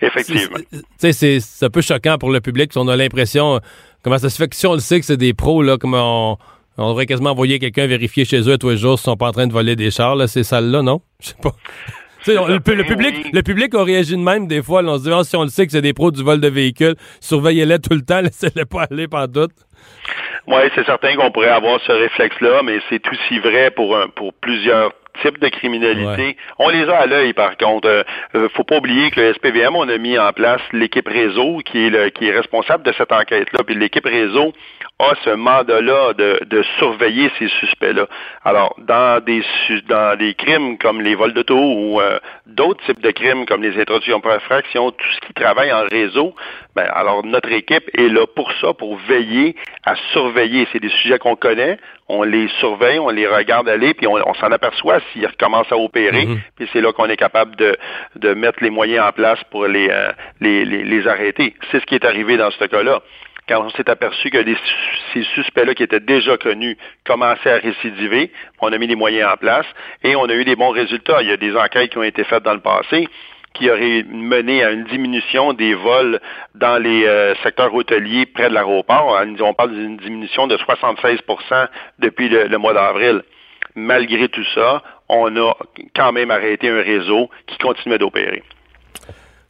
[0.01, 0.57] Effectivement.
[0.71, 2.71] Tu sais, c'est un peu choquant pour le public.
[2.75, 3.59] On a l'impression,
[4.03, 6.33] comment ça se fait que si on le sait que c'est des pros, là, comment
[6.33, 6.37] on
[6.79, 9.31] on devrait quasiment envoyer quelqu'un vérifier chez eux tous les jours s'ils sont pas en
[9.31, 11.01] train de voler des chars, là, ces salles-là, non?
[11.21, 11.51] Je sais pas.
[12.27, 14.83] le, public, le public a réagi de même des fois.
[14.83, 16.47] on se dit, ah, si on le sait que c'est des pros du vol de
[16.47, 19.51] véhicules, surveillez-les tout le temps, laissez-les pas aller par doute.
[20.47, 24.91] Oui, c'est certain qu'on pourrait avoir ce réflexe-là, mais c'est aussi vrai pour, pour plusieurs
[25.21, 26.37] types de criminalité.
[26.57, 27.87] On les a à l'œil, par contre.
[27.87, 28.03] Euh,
[28.35, 31.87] euh, faut pas oublier que le SPVM, on a mis en place l'équipe réseau qui
[31.87, 33.63] est le, qui est responsable de cette enquête-là.
[33.65, 34.53] Puis l'équipe réseau
[34.99, 38.07] a ce mandat-là de, de surveiller ces suspects-là.
[38.43, 39.41] Alors, dans des
[39.87, 43.79] dans des crimes comme les vols d'auto ou euh, d'autres types de crimes comme les
[43.79, 46.35] introductions par infraction, tout ce qui travaille en réseau,
[46.75, 49.55] ben alors notre équipe est là pour ça, pour veiller
[49.85, 50.67] à surveiller.
[50.71, 51.77] C'est des sujets qu'on connaît,
[52.09, 56.25] on les surveille, on les regarde aller, puis on, s'en aperçoit s'ils recommencent à opérer,
[56.25, 56.39] mhm.
[56.57, 57.77] puis c'est là qu'on est capable de,
[58.15, 61.55] de mettre les moyens en place pour les, euh, les, les, les arrêter.
[61.71, 63.01] C'est ce qui est arrivé dans ce cas-là
[63.47, 64.37] quand on s'est aperçu que
[65.11, 68.31] ces suspects-là qui étaient déjà connus commençaient à récidiver,
[68.61, 69.65] on a mis les moyens en place
[70.03, 71.23] et on a eu des bons résultats.
[71.23, 73.07] Il y a des enquêtes qui ont été faites dans le passé
[73.53, 76.19] qui auraient mené à une diminution des vols
[76.55, 79.19] dans les euh, secteurs hôteliers près de l'aéroport.
[79.41, 81.67] On parle d'une diminution de 76%
[81.99, 83.23] depuis le, mois d'avril.
[83.75, 85.53] Malgré tout ça, on a
[85.95, 88.43] quand même arrêté un réseau qui continuait d'opérer.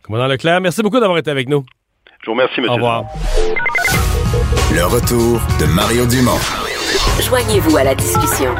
[0.04, 1.64] Commandant Leclerc, merci beaucoup d'avoir été avec nous.
[2.22, 2.72] Je vous remercie, monsieur.
[2.72, 3.04] Au revoir.
[4.74, 6.40] Le retour de Mario Dumont.
[7.22, 8.54] Joignez-vous à la discussion.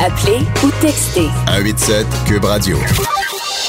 [0.00, 1.28] Appelez ou textez.
[1.46, 2.76] 187 Cube Radio.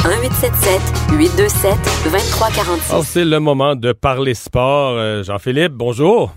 [0.03, 1.71] 1877 827
[2.03, 2.93] 2346.
[2.93, 4.97] Oh, c'est le moment de parler sport.
[4.97, 6.35] Euh, Jean-Philippe, bonjour.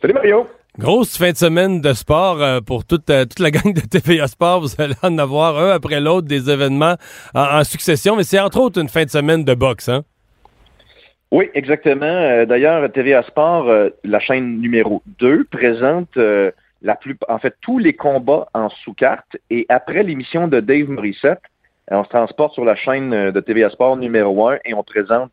[0.00, 0.48] Salut Mario.
[0.78, 4.26] Grosse fin de semaine de sport euh, pour toute, euh, toute la gang de TVA
[4.26, 4.62] Sport.
[4.62, 6.94] Vous allez en avoir un après l'autre des événements
[7.34, 10.02] en, en succession, mais c'est entre autres une fin de semaine de boxe, hein?
[11.30, 12.46] Oui, exactement.
[12.46, 13.70] D'ailleurs, TVA Sport,
[14.02, 19.36] la chaîne numéro 2, présente la plus, en fait tous les combats en sous-carte.
[19.50, 21.42] Et après l'émission de Dave Morissette,
[21.90, 25.32] on se transporte sur la chaîne de TVA Sport numéro 1 et on présente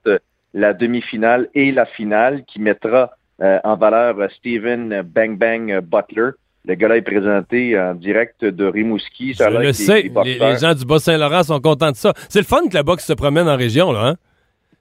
[0.54, 6.32] la demi-finale et la finale qui mettra en valeur Steven Bang Bang Butler.
[6.68, 9.34] Le gars-là est présenté en direct de Rimouski.
[9.34, 12.14] Je le sais, les, les, gens du Bas-Saint-Laurent sont contents de ça.
[12.30, 14.16] C'est le fun que la boxe se promène en région, là, hein?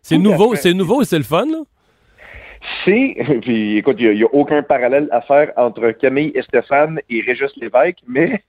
[0.01, 1.63] C'est nouveau, c'est nouveau et c'est le fun, là?
[2.85, 7.23] C'est, puis écoute, il n'y a, aucun parallèle à faire entre Camille et Stéphane et
[7.23, 8.43] Régis Lévesque, mais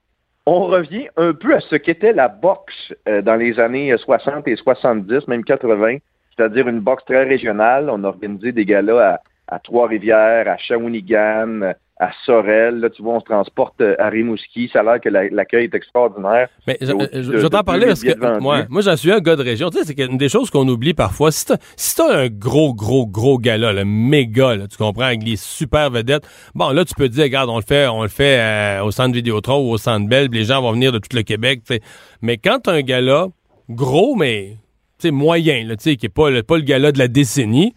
[0.46, 4.56] on revient un peu à ce qu'était la boxe euh, dans les années 60 et
[4.56, 5.98] 70, même 80.
[6.36, 7.89] c'est-à-dire une boxe très régionale.
[7.89, 12.80] On a organisé des galas à, à Trois-Rivières, à Shawinigan, à Sorel.
[12.80, 14.70] Là, tu vois, on se transporte euh, à Rimouski.
[14.72, 16.50] Ça a l'air que l'accueil est extraordinaire.
[16.68, 19.70] Mais je, vais t'en parler parce que moi, moi j'en suis un gars de région.
[19.70, 21.32] Tu sais, c'est une des choses qu'on oublie parfois.
[21.32, 25.38] Si t'as si un gros, gros, gros gala, le méga, là, tu comprends, avec les
[25.38, 28.39] super vedettes, bon, là, tu peux te dire, regarde, on le fait, on le fait
[28.39, 31.24] euh, au centre Vidéotron ou au centre Belle, les gens vont venir de tout le
[31.24, 31.62] Québec.
[32.22, 33.28] Mais quand t'as un gala
[33.70, 34.58] gros, mais
[35.12, 37.74] moyen, là, qui n'est pas, pas le gala de la décennie,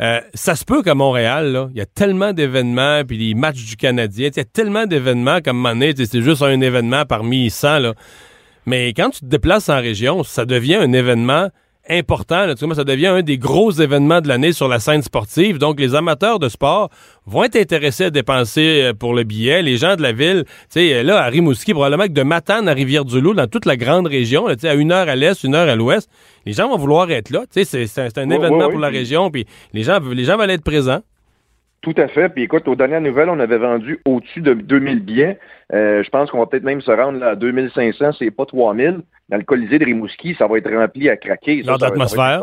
[0.00, 3.76] euh, ça se peut qu'à Montréal, il y a tellement d'événements, puis les matchs du
[3.76, 7.78] Canadien, il y a tellement d'événements comme Mané, c'est juste un événement parmi 100.
[7.80, 7.94] Là.
[8.64, 11.48] Mais quand tu te déplaces en région, ça devient un événement
[11.90, 12.46] important.
[12.46, 15.58] Là, ça devient un des gros événements de l'année sur la scène sportive.
[15.58, 16.90] Donc, les amateurs de sport
[17.26, 19.62] vont être intéressés à dépenser euh, pour le billet.
[19.62, 22.72] Les gens de la ville, tu sais, là, à Rimouski, probablement que de Matane à
[22.72, 25.76] Rivière-du-Loup, dans toute la grande région, là, à une heure à l'est, une heure à
[25.76, 26.08] l'ouest,
[26.46, 27.40] les gens vont vouloir être là.
[27.52, 30.64] Tu sais, c'est un, événement pour la région, puis les gens, les gens veulent être
[30.64, 31.02] présents.
[31.82, 32.28] Tout à fait.
[32.28, 35.38] Puis écoute, aux dernières nouvelles, on avait vendu au-dessus de 2000 billets.
[35.72, 39.00] Euh, je pense qu'on va peut-être même se rendre là, à 2500, c'est pas 3000.
[39.30, 41.62] Dans le Colisée de Rimouski, ça va être rempli à craquer.
[41.62, 42.42] Dans l'atmosphère.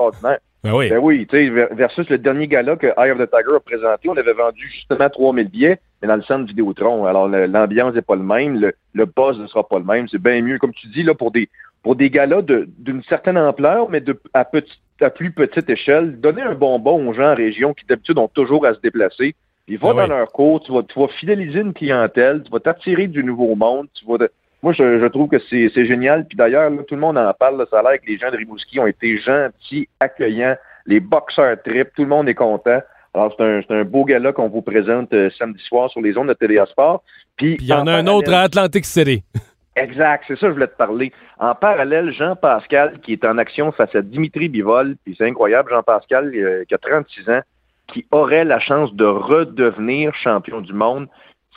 [0.64, 0.90] Ben oui.
[0.90, 4.10] Ben oui, tu sais, versus le dernier gala que Eye of the Tiger a présenté,
[4.10, 7.06] on avait vendu justement 3000 billets, mais dans le centre Vidéotron.
[7.06, 10.08] Alors, l'ambiance n'est pas le même, le, le buzz ne sera pas le même.
[10.08, 11.48] C'est bien mieux, comme tu dis, là, pour des,
[11.84, 16.42] pour des galas d'une certaine ampleur, mais de, à, petit, à plus petite échelle, donner
[16.42, 19.36] un bonbon aux gens en région qui d'habitude ont toujours à se déplacer.
[19.68, 22.60] Ils vont ah dans leur cours, tu vas, tu vas fidéliser une clientèle, tu vas
[22.60, 24.28] t'attirer du nouveau monde, tu vas...
[24.64, 26.26] Moi, je, trouve que c'est génial.
[26.26, 27.66] Puis d'ailleurs, tout le monde en parle.
[27.70, 30.56] ça a l'air que les gens de Rimouski ont été gentils, accueillants.
[30.86, 32.82] Les boxeurs trip, tout le monde est content.
[33.14, 36.28] Alors, c'est un, un, beau gala qu'on vous présente euh, samedi soir sur les ondes
[36.28, 37.04] de TVA Sport.
[37.36, 39.24] Puis il y en, a un autre à Atlantic City.
[39.76, 41.12] Exact, c'est ça que je voulais te parler.
[41.40, 46.32] En parallèle, Jean-Pascal, qui est en action face à Dimitri Bivol, puis c'est incroyable, Jean-Pascal,
[46.36, 47.42] euh, qui a 36 ans,
[47.86, 51.08] qui aurait la chance de redevenir champion du monde.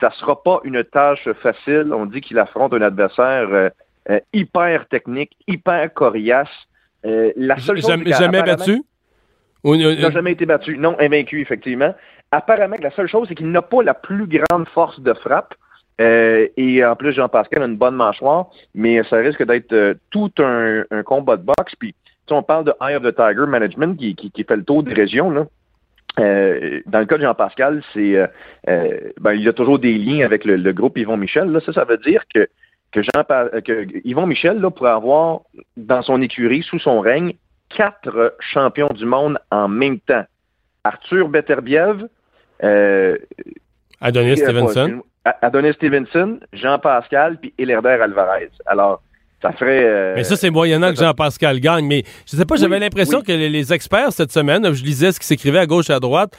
[0.00, 1.92] Ça sera pas une tâche facile.
[1.92, 3.68] On dit qu'il affronte un adversaire euh,
[4.08, 6.48] euh, hyper technique, hyper coriace.
[7.04, 8.82] la seule jamais, jamais battu?
[9.64, 10.78] Il n'a jamais été battu.
[10.78, 11.94] Non, invaincu, effectivement.
[12.32, 15.54] Apparemment, la seule chose, c'est qu'il n'a pas la plus grande force de frappe.
[16.00, 20.32] Euh, et en plus, Jean-Pascal a une bonne mâchoire, mais ça risque d'être euh, tout
[20.38, 21.74] un, combat de boxe.
[21.78, 21.94] Puis,
[22.30, 25.30] on parle de Eye of the Tiger Management qui, fait le tour des régions.
[25.30, 25.46] Là.
[26.18, 28.16] Euh, dans le cas de Jean-Pascal, c'est
[28.66, 31.50] ben, il y a toujours des liens avec le, groupe Yvon Michel.
[31.50, 31.60] Là.
[31.60, 32.48] Ça, ça veut dire que,
[32.92, 33.24] que, Jean,
[33.64, 35.40] que Yvon Michel là, pourrait avoir
[35.76, 37.34] dans son écurie, sous son règne,
[37.68, 40.24] quatre champions du monde en même temps.
[40.84, 42.08] Arthur Beterbiev,
[44.00, 45.02] Adonis Stevenson.
[45.24, 48.50] Adonis Stevenson, Jean-Pascal, puis Hilaire Alvarez.
[48.66, 49.02] Alors,
[49.42, 49.84] ça ferait.
[49.84, 51.86] Euh, mais ça, c'est moyennant que Jean-Pascal gagne.
[51.86, 55.26] Mais je sais pas, j'avais l'impression que les, experts cette semaine, je lisais ce qui
[55.26, 56.36] s'écrivait à gauche et à droite,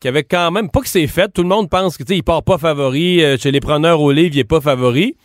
[0.00, 2.42] qu'il y avait quand même, pas que c'est fait, tout le monde pense qu'il part
[2.42, 5.16] pas favori, euh, chez les preneurs au livre, il est pas favori.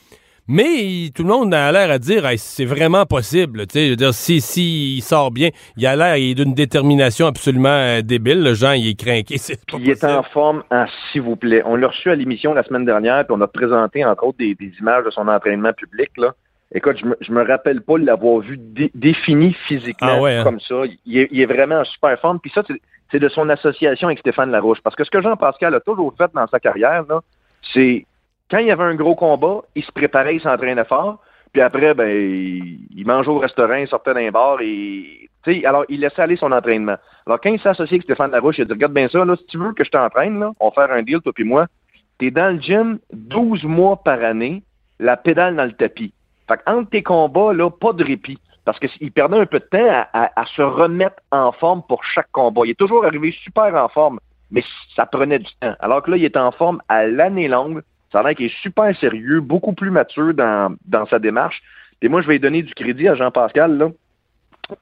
[0.51, 3.65] Mais tout le monde a l'air à dire c'est vraiment possible.
[3.71, 8.01] Je veux dire, si, si il sort bien, il a l'air d'une détermination absolument euh,
[8.01, 8.41] débile.
[8.41, 9.36] Le gens, il est craqué.
[9.80, 11.61] il est en forme, hein, s'il vous plaît.
[11.65, 14.57] On l'a reçu à l'émission la semaine dernière, puis on a présenté entre autres des,
[14.80, 16.09] images de son entraînement public.
[16.17, 16.34] Là.
[16.74, 18.59] Écoute, je me, me rappelle pas l'avoir vu
[18.93, 20.43] défini physiquement ah, hein?
[20.43, 20.84] comme ça.
[21.05, 22.39] Il est, vraiment en super forme.
[22.39, 22.63] Puis ça,
[23.11, 24.80] c'est de son association avec Stéphane Larouche.
[24.82, 27.05] Parce que ce que Jean-Pascal a toujours fait dans sa carrière,
[27.74, 28.05] c'est
[28.51, 31.20] quand il y avait un gros combat, il se préparait, il s'entraînait fort.
[31.51, 35.28] Puis après, ben, il mangeait au restaurant, il sortait d'un bar et.
[35.65, 36.97] alors, il laissait aller son entraînement.
[37.26, 39.36] Alors, quand il s'est associé avec Stéphane Larouche, il a dit Regarde bien ça, là,
[39.36, 41.65] si tu veux que je t'entraîne, là, on va faire un deal, toi puis moi.
[42.20, 44.61] T'es dans le gym 12 mois par année,
[44.99, 46.13] la pédale dans le tapis.
[46.50, 48.39] Fait qu'entre tes combats, là, pas de répit.
[48.66, 52.62] Parce qu'il perdait un peu de temps à, se remettre en forme pour chaque combat.
[52.66, 54.20] Il est toujours arrivé super en forme,
[54.52, 54.64] mais
[54.95, 55.76] ça prenait du temps.
[55.80, 57.82] Alors que là, il est en forme à l'année longue.
[58.12, 61.62] Ça a l'air qu'il est super sérieux, beaucoup plus mature dans, sa démarche.
[62.02, 63.93] Et moi, je vais donner du crédit à Jean-Pascal.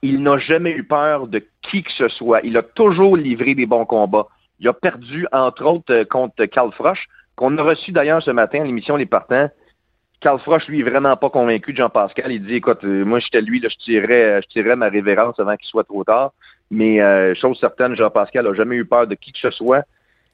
[0.01, 2.41] Il n'a jamais eu peur de qui que ce soit.
[2.43, 4.28] Il a toujours livré des bons combats.
[4.59, 6.97] Il a perdu, entre autres, euh, contre Carl Froch,
[7.36, 9.49] qu'on a reçu d'ailleurs ce matin à l'émission Les Partants.
[10.20, 12.32] Carl Froch, lui, est vraiment pas convaincu de Jean-Pascal.
[12.32, 15.55] Il dit, écoute, euh, moi, j'étais lui, là, je tirerais, je tirerais ma révérence avant
[15.55, 16.32] qu'il soit trop tard.
[16.72, 19.84] Mais euh, chose certaine, Jean-Pascal n'a jamais eu peur de qui que ce soit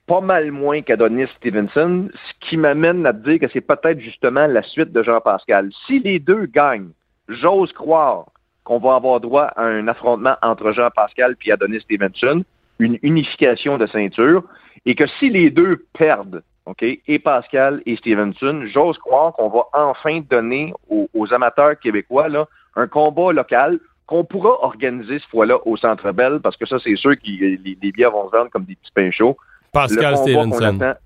[0.08, 4.62] pas mal moins qu'Adonis Stevenson, ce qui m'amène à dire que c'est peut-être justement la
[4.62, 5.70] suite de Jean-Pascal.
[5.88, 6.92] Si les deux gagnent,
[7.30, 8.26] j'ose croire
[8.64, 12.44] qu'on va avoir droit à un affrontement entre Jean-Pascal et Adonis Stevenson,
[12.80, 14.44] une unification de ceinture,
[14.86, 19.64] et que si les deux perdent, OK, et Pascal et Stevenson, j'ose croire qu'on va
[19.74, 25.76] enfin donner aux, amateurs québécois là, un combat local qu'on pourra organiser ce fois-là au
[25.78, 28.66] Centre Bell, parce que ça, c'est sûr que les, les billets vont se vendre comme
[28.66, 29.38] des petits pains chauds.
[29.74, 30.80] Pascal Stevenson.
[30.80, 31.00] Attend,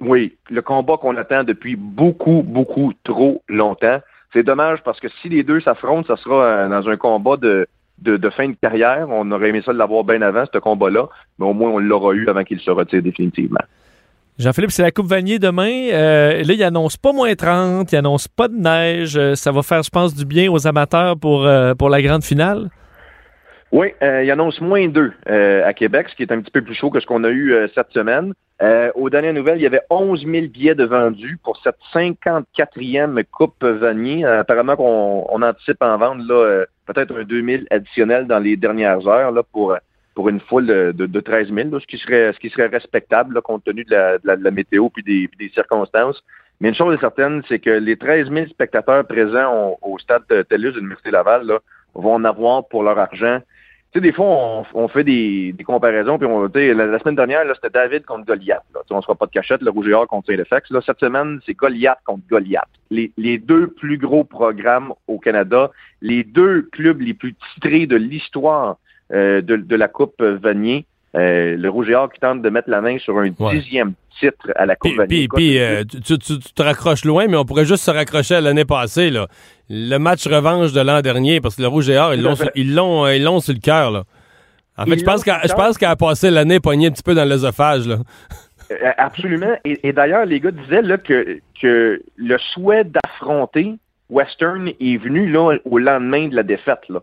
[0.00, 4.00] oui, le combat qu'on attend depuis beaucoup, beaucoup trop longtemps.
[4.32, 7.66] C'est dommage parce que si les deux s'affrontent, ça sera euh, dans un combat de,
[7.98, 9.08] de, fin de carrière.
[9.10, 12.14] On aurait aimé ça de l'avoir bien avant, ce combat-là, mais au moins on l'aura
[12.14, 13.60] eu avant qu'il se retire définitivement.
[14.38, 15.88] Jean-Philippe, c'est la Coupe Vanier demain.
[15.92, 19.16] Euh, là, il annonce pas moins 30, il annonce pas de neige.
[19.16, 22.22] Euh, ça va faire, je pense, du bien aux amateurs pour, euh, pour la grande
[22.22, 22.68] finale?
[23.72, 26.88] Oui, il annonce moins 2 à Québec, ce qui est un petit peu plus chaud
[26.88, 28.32] que ce qu'on a eu cette semaine.
[28.94, 33.62] aux dernières nouvelles, il y avait 11 000 billets de vendus pour cette 54e Coupe
[33.62, 34.24] Vanier.
[34.24, 39.06] apparemment qu'on on anticipe en vendre là peut-être un 2 000 additionnel dans les dernières
[39.06, 39.76] heures là, pour
[40.18, 43.62] pour une foule de, de, 13 000, ce, qui serait, ce qui serait respectable compte
[43.62, 46.24] tenu de la, météo puis des, des, circonstances.
[46.60, 50.42] Mais une chose est certaine, c'est que les 13 000 spectateurs présents au, stade de
[50.42, 51.60] TELUS de l'Université Laval là,
[51.94, 53.38] vont en avoir pour leur argent.
[53.92, 57.70] Tu sais, des fois, on, fait des, comparaisons, puis on, la, la semaine dernière, c'était
[57.70, 58.64] David contre Goliath.
[58.74, 58.80] Là.
[58.90, 60.68] On ne sera pas de cachette, le Rouge et Or contre Saint-Effex.
[60.84, 62.66] Cette semaine, c'est Goliath contre Goliath.
[62.90, 65.70] Les, les deux plus gros programmes au Canada,
[66.02, 68.78] les deux clubs les plus titrés de l'histoire
[69.12, 70.84] euh, de, la Coupe Vanier.
[71.16, 74.52] Euh, le Rouge et Or qui tente de mettre la main sur un dixième titre
[74.56, 75.26] à la Coupe Vanier.
[75.34, 79.10] Puis, euh, tu, te raccroches loin, mais on pourrait juste se raccrocher à l'année passée.
[79.10, 79.26] Là.
[79.70, 82.74] Le match revanche de l'an dernier, parce que le Rouge et Or, ils l'ont, ils
[82.74, 84.04] l'ont, ils l'ont sur le cœur.
[84.76, 87.14] En fait, je pense, qu'elle, je pense qu'elle a passé l'année poignée un petit peu
[87.14, 87.88] dans l'œsophage.
[88.98, 89.56] Absolument.
[89.64, 93.74] Et, d'ailleurs, les gars disaient là, que, que le souhait d'affronter
[94.10, 96.80] Western est venu là, au lendemain de la défaite.
[96.88, 97.00] Là.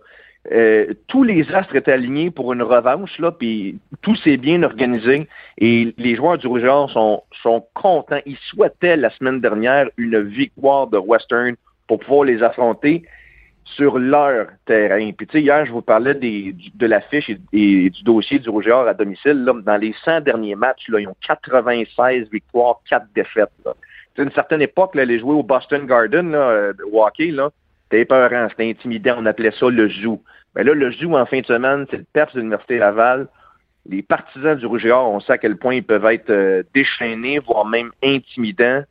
[0.51, 5.27] Euh, tous les astres étaient alignés pour une revanche, là, puis tout s'est bien organisé
[5.57, 8.19] et les joueurs du Rougeur sont, sont contents.
[8.25, 11.55] Ils souhaitaient la semaine dernière une victoire de Western
[11.87, 13.03] pour pouvoir les affronter
[13.63, 15.11] sur leur terrain.
[15.17, 18.87] Puis tu sais, hier, je vous parlais des, de l'affiche et, du dossier du Rougeur
[18.87, 19.43] à domicile.
[19.43, 23.49] Là, dans les 100 derniers matchs, là, ils ont 96 victoires, 4 défaites.
[23.65, 23.73] Là.
[24.17, 27.49] À une certaine époque, là, les jouer au Boston Garden, là, euh, hockey, là,
[27.95, 30.21] c'était épeurant, c'était intimidant, on appelait ça le zoo.
[30.55, 33.27] Mais là, le zoo en fin de semaine, c'est le PEPS de l'Université Laval.
[33.87, 36.63] Les partisans du Rouge et Or, on sait à quel point ils peuvent être euh,
[36.73, 38.81] déchaînés, voire même intimidants.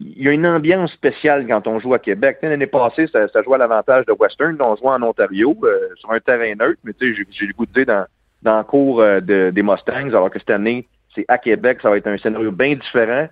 [0.00, 2.38] Il y a une ambiance spéciale quand on joue à Québec.
[2.42, 4.56] L'année passée, ça, ça jouait à l'avantage de Western.
[4.60, 7.86] On jouait en Ontario, euh, sur un terrain neutre, mais j'ai le goût de dire
[7.86, 8.06] dans,
[8.42, 11.96] dans le cours euh, des Mustangs, alors que cette année, c'est à Québec, ça va
[11.96, 13.28] être un scénario bien différent.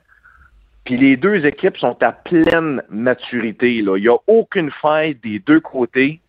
[0.84, 3.82] Puis les deux équipes sont à pleine maturité.
[3.82, 3.96] Là.
[3.96, 6.20] Il n'y a aucune faille des deux côtés.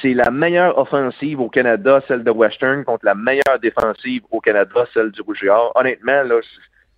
[0.00, 4.86] C'est la meilleure offensive au Canada, celle de Western, contre la meilleure défensive au Canada,
[4.94, 5.72] celle du Rouge et Or.
[5.74, 6.40] Honnêtement, là,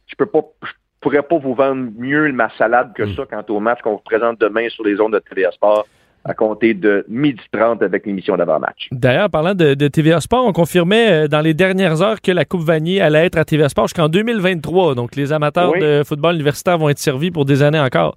[0.07, 3.15] je peux pas, je pourrais pas vous vendre mieux ma salade que hmm.
[3.17, 5.87] ça quant au match qu'on vous présente demain sur les ondes de TVA Sport
[6.25, 8.89] à compter de midi 30 avec l'émission d'avant-match.
[8.93, 12.63] D'ailleurs, parlant de, TVA Sport, on confirmait euh, dans les dernières heures que la Coupe
[12.63, 14.95] Vanier allait être à TVA Sport jusqu'en 2023.
[14.95, 18.17] Donc, les amateurs de football universitaire vont être servis pour des années encore.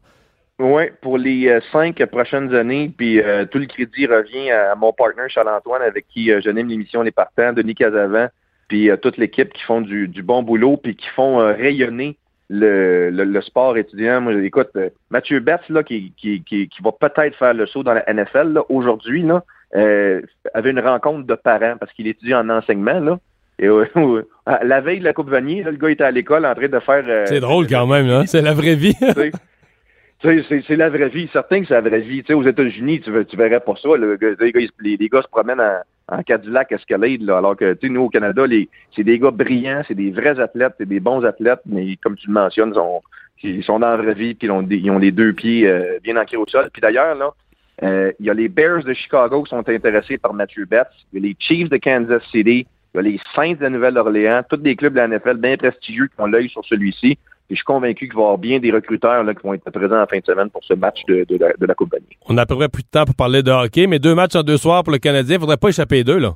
[0.59, 2.91] Oui, pour les euh, cinq prochaines années.
[2.95, 7.11] Puis euh, tout le crédit revient à, mon partenaire Charles-Antoine avec qui j'anime l'émission Les
[7.11, 8.27] Partants, Denis Casavant,
[8.69, 12.17] puis toute l'équipe qui font du, du, bon boulot, puis qui font rayonner
[12.49, 14.21] le, le, sport étudiant.
[14.21, 17.93] Moi, écoute, euh, Mathieu Betts, là, qui, qui, qui, va peut-être faire le saut dans
[17.93, 19.43] la NFL, aujourd'hui, là,
[19.75, 20.21] euh,
[20.53, 23.19] avait une rencontre de parents parce qu'il étudie en enseignement, là.
[23.57, 23.85] Et euh,
[24.63, 27.27] la veille de la Coupe Vanier, le gars était à l'école en train de faire.
[27.27, 28.25] c'est drôle quand même, hein?
[28.27, 28.95] C'est la vraie vie.
[30.21, 31.29] c'est la vraie vie.
[31.31, 32.23] Certain que c'est la vraie vie.
[32.27, 33.89] sais, aux États-Unis, tu, tu verrais pas ça.
[33.97, 34.17] les,
[34.51, 38.43] gars, les, gars se promènent en, en Cadillac Escalade, là, alors que nous, au Canada,
[38.95, 42.27] c'est des gars brillants, c'est des vrais athlètes, c'est des bons athlètes, mais comme tu
[42.27, 45.99] le mentionnes, ils sont, ils dans la vie, puis ils ont, les deux pieds euh,
[46.03, 46.69] bien ancrés au sol.
[46.71, 47.33] Puis d'ailleurs, là,
[47.83, 51.19] euh, il y a les Bears de Chicago qui sont intéressés par Matthew Betts, il
[51.19, 54.57] y a les Chiefs de Kansas City, il y a les Saints de Nouvelle-Orléans, tous
[54.57, 57.17] des clubs de la NFL bien prestigieux qui ont l'œil sur celui-ci.
[57.49, 59.69] Et je suis convaincu qu'il va y avoir bien des recruteurs là, qui vont être
[59.69, 62.17] présents en fin de semaine pour ce match de, la, Coupe Vanier.
[62.27, 64.35] On a à peu près plus de temps pour parler de hockey, mais deux matchs
[64.35, 66.33] en deux soirs pour le Canadien, il ne faudrait pas échapper deux, là.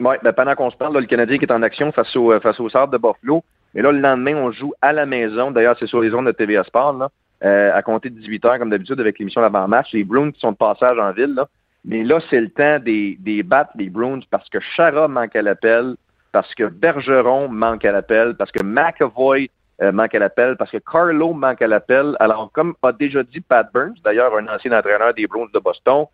[0.00, 2.40] Oui, ben pendant qu'on se parle, le Canadien qui est en action face au, euh,
[2.40, 3.44] face au de Buffalo.
[3.74, 5.52] Mais là, le lendemain, on joue à la maison.
[5.52, 7.08] D'ailleurs, c'est sur les zones de TVA Sport, là,
[7.44, 9.92] euh, à compter de 18 h comme d'habitude, avec l'émission d'avant-match.
[9.92, 11.46] Les Bruins qui sont de passage en ville, là.
[11.84, 15.42] Mais là, c'est le temps des, des battre les Bruins parce que Chara manque à
[15.42, 15.96] l'appel,
[16.30, 19.50] parce que Bergeron manque à l'appel, parce que McAvoy
[19.82, 22.16] euh, manque à l'appel, parce que Carlo manque à l'appel.
[22.20, 26.06] Alors, comme a déjà dit Pat Burns, d'ailleurs un ancien entraîneur des Bruins de Boston,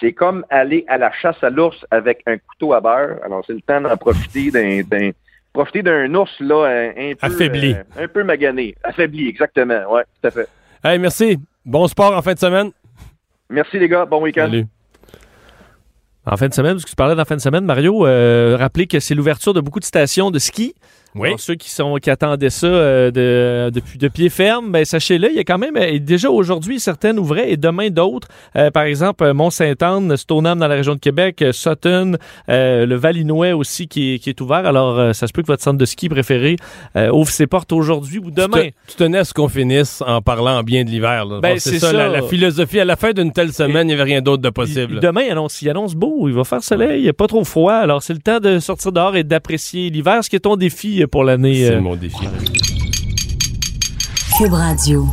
[0.00, 3.18] c'est comme aller à la chasse à l'ours avec un couteau à beurre.
[3.24, 5.10] Alors, c'est le temps d'en profiter d'un,
[5.52, 6.66] profiter d'un ours là
[6.96, 9.92] un, peu affaibli, euh, un peu magané, affaibli, exactement.
[9.92, 10.48] Ouais, tout à fait.
[10.82, 11.38] Hey, merci.
[11.64, 12.70] Bon sport en fin de semaine.
[13.48, 14.04] Merci les gars.
[14.04, 14.50] Bon week-end.
[16.26, 18.86] En fin de semaine, parce que tu parlais d'en fin de semaine, Mario, euh, rappelez
[18.86, 20.74] que c'est l'ouverture de beaucoup de stations de ski.
[21.14, 21.28] Oui.
[21.28, 25.30] Alors, ceux qui sont qui attendaient ça euh, de, depuis de pied ferme, ben, sachez-le,
[25.30, 28.26] il y a quand même euh, déjà aujourd'hui certaines ouvraient et demain d'autres.
[28.56, 32.16] Euh, par exemple, euh, Mont-Saint-Anne, Stoneham dans la région de Québec, euh, Sutton,
[32.48, 34.66] euh, le Valinois aussi qui est, qui est ouvert.
[34.66, 36.56] Alors, euh, ça se peut que votre centre de ski préféré
[36.96, 38.62] euh, ouvre ses portes aujourd'hui ou demain.
[38.64, 41.24] Tu, te- tu tenais à ce qu'on finisse en parlant bien de l'hiver.
[41.26, 41.38] là.
[41.40, 41.96] Ben, c'est c'est ça, ça.
[41.96, 42.80] La, la philosophie.
[42.80, 44.94] À la fin d'une telle semaine, il n'y avait rien d'autre de possible.
[44.94, 47.26] Il- Demain, il annonce, il annonce beau, il va faire soleil, il n'y a pas
[47.28, 47.74] trop froid.
[47.74, 50.24] Alors, c'est le temps de sortir dehors et d'apprécier l'hiver.
[50.24, 51.66] Ce qui est ton défi pour l'année.
[51.66, 52.26] C'est euh, mon défi.
[54.38, 55.06] Cube Radio.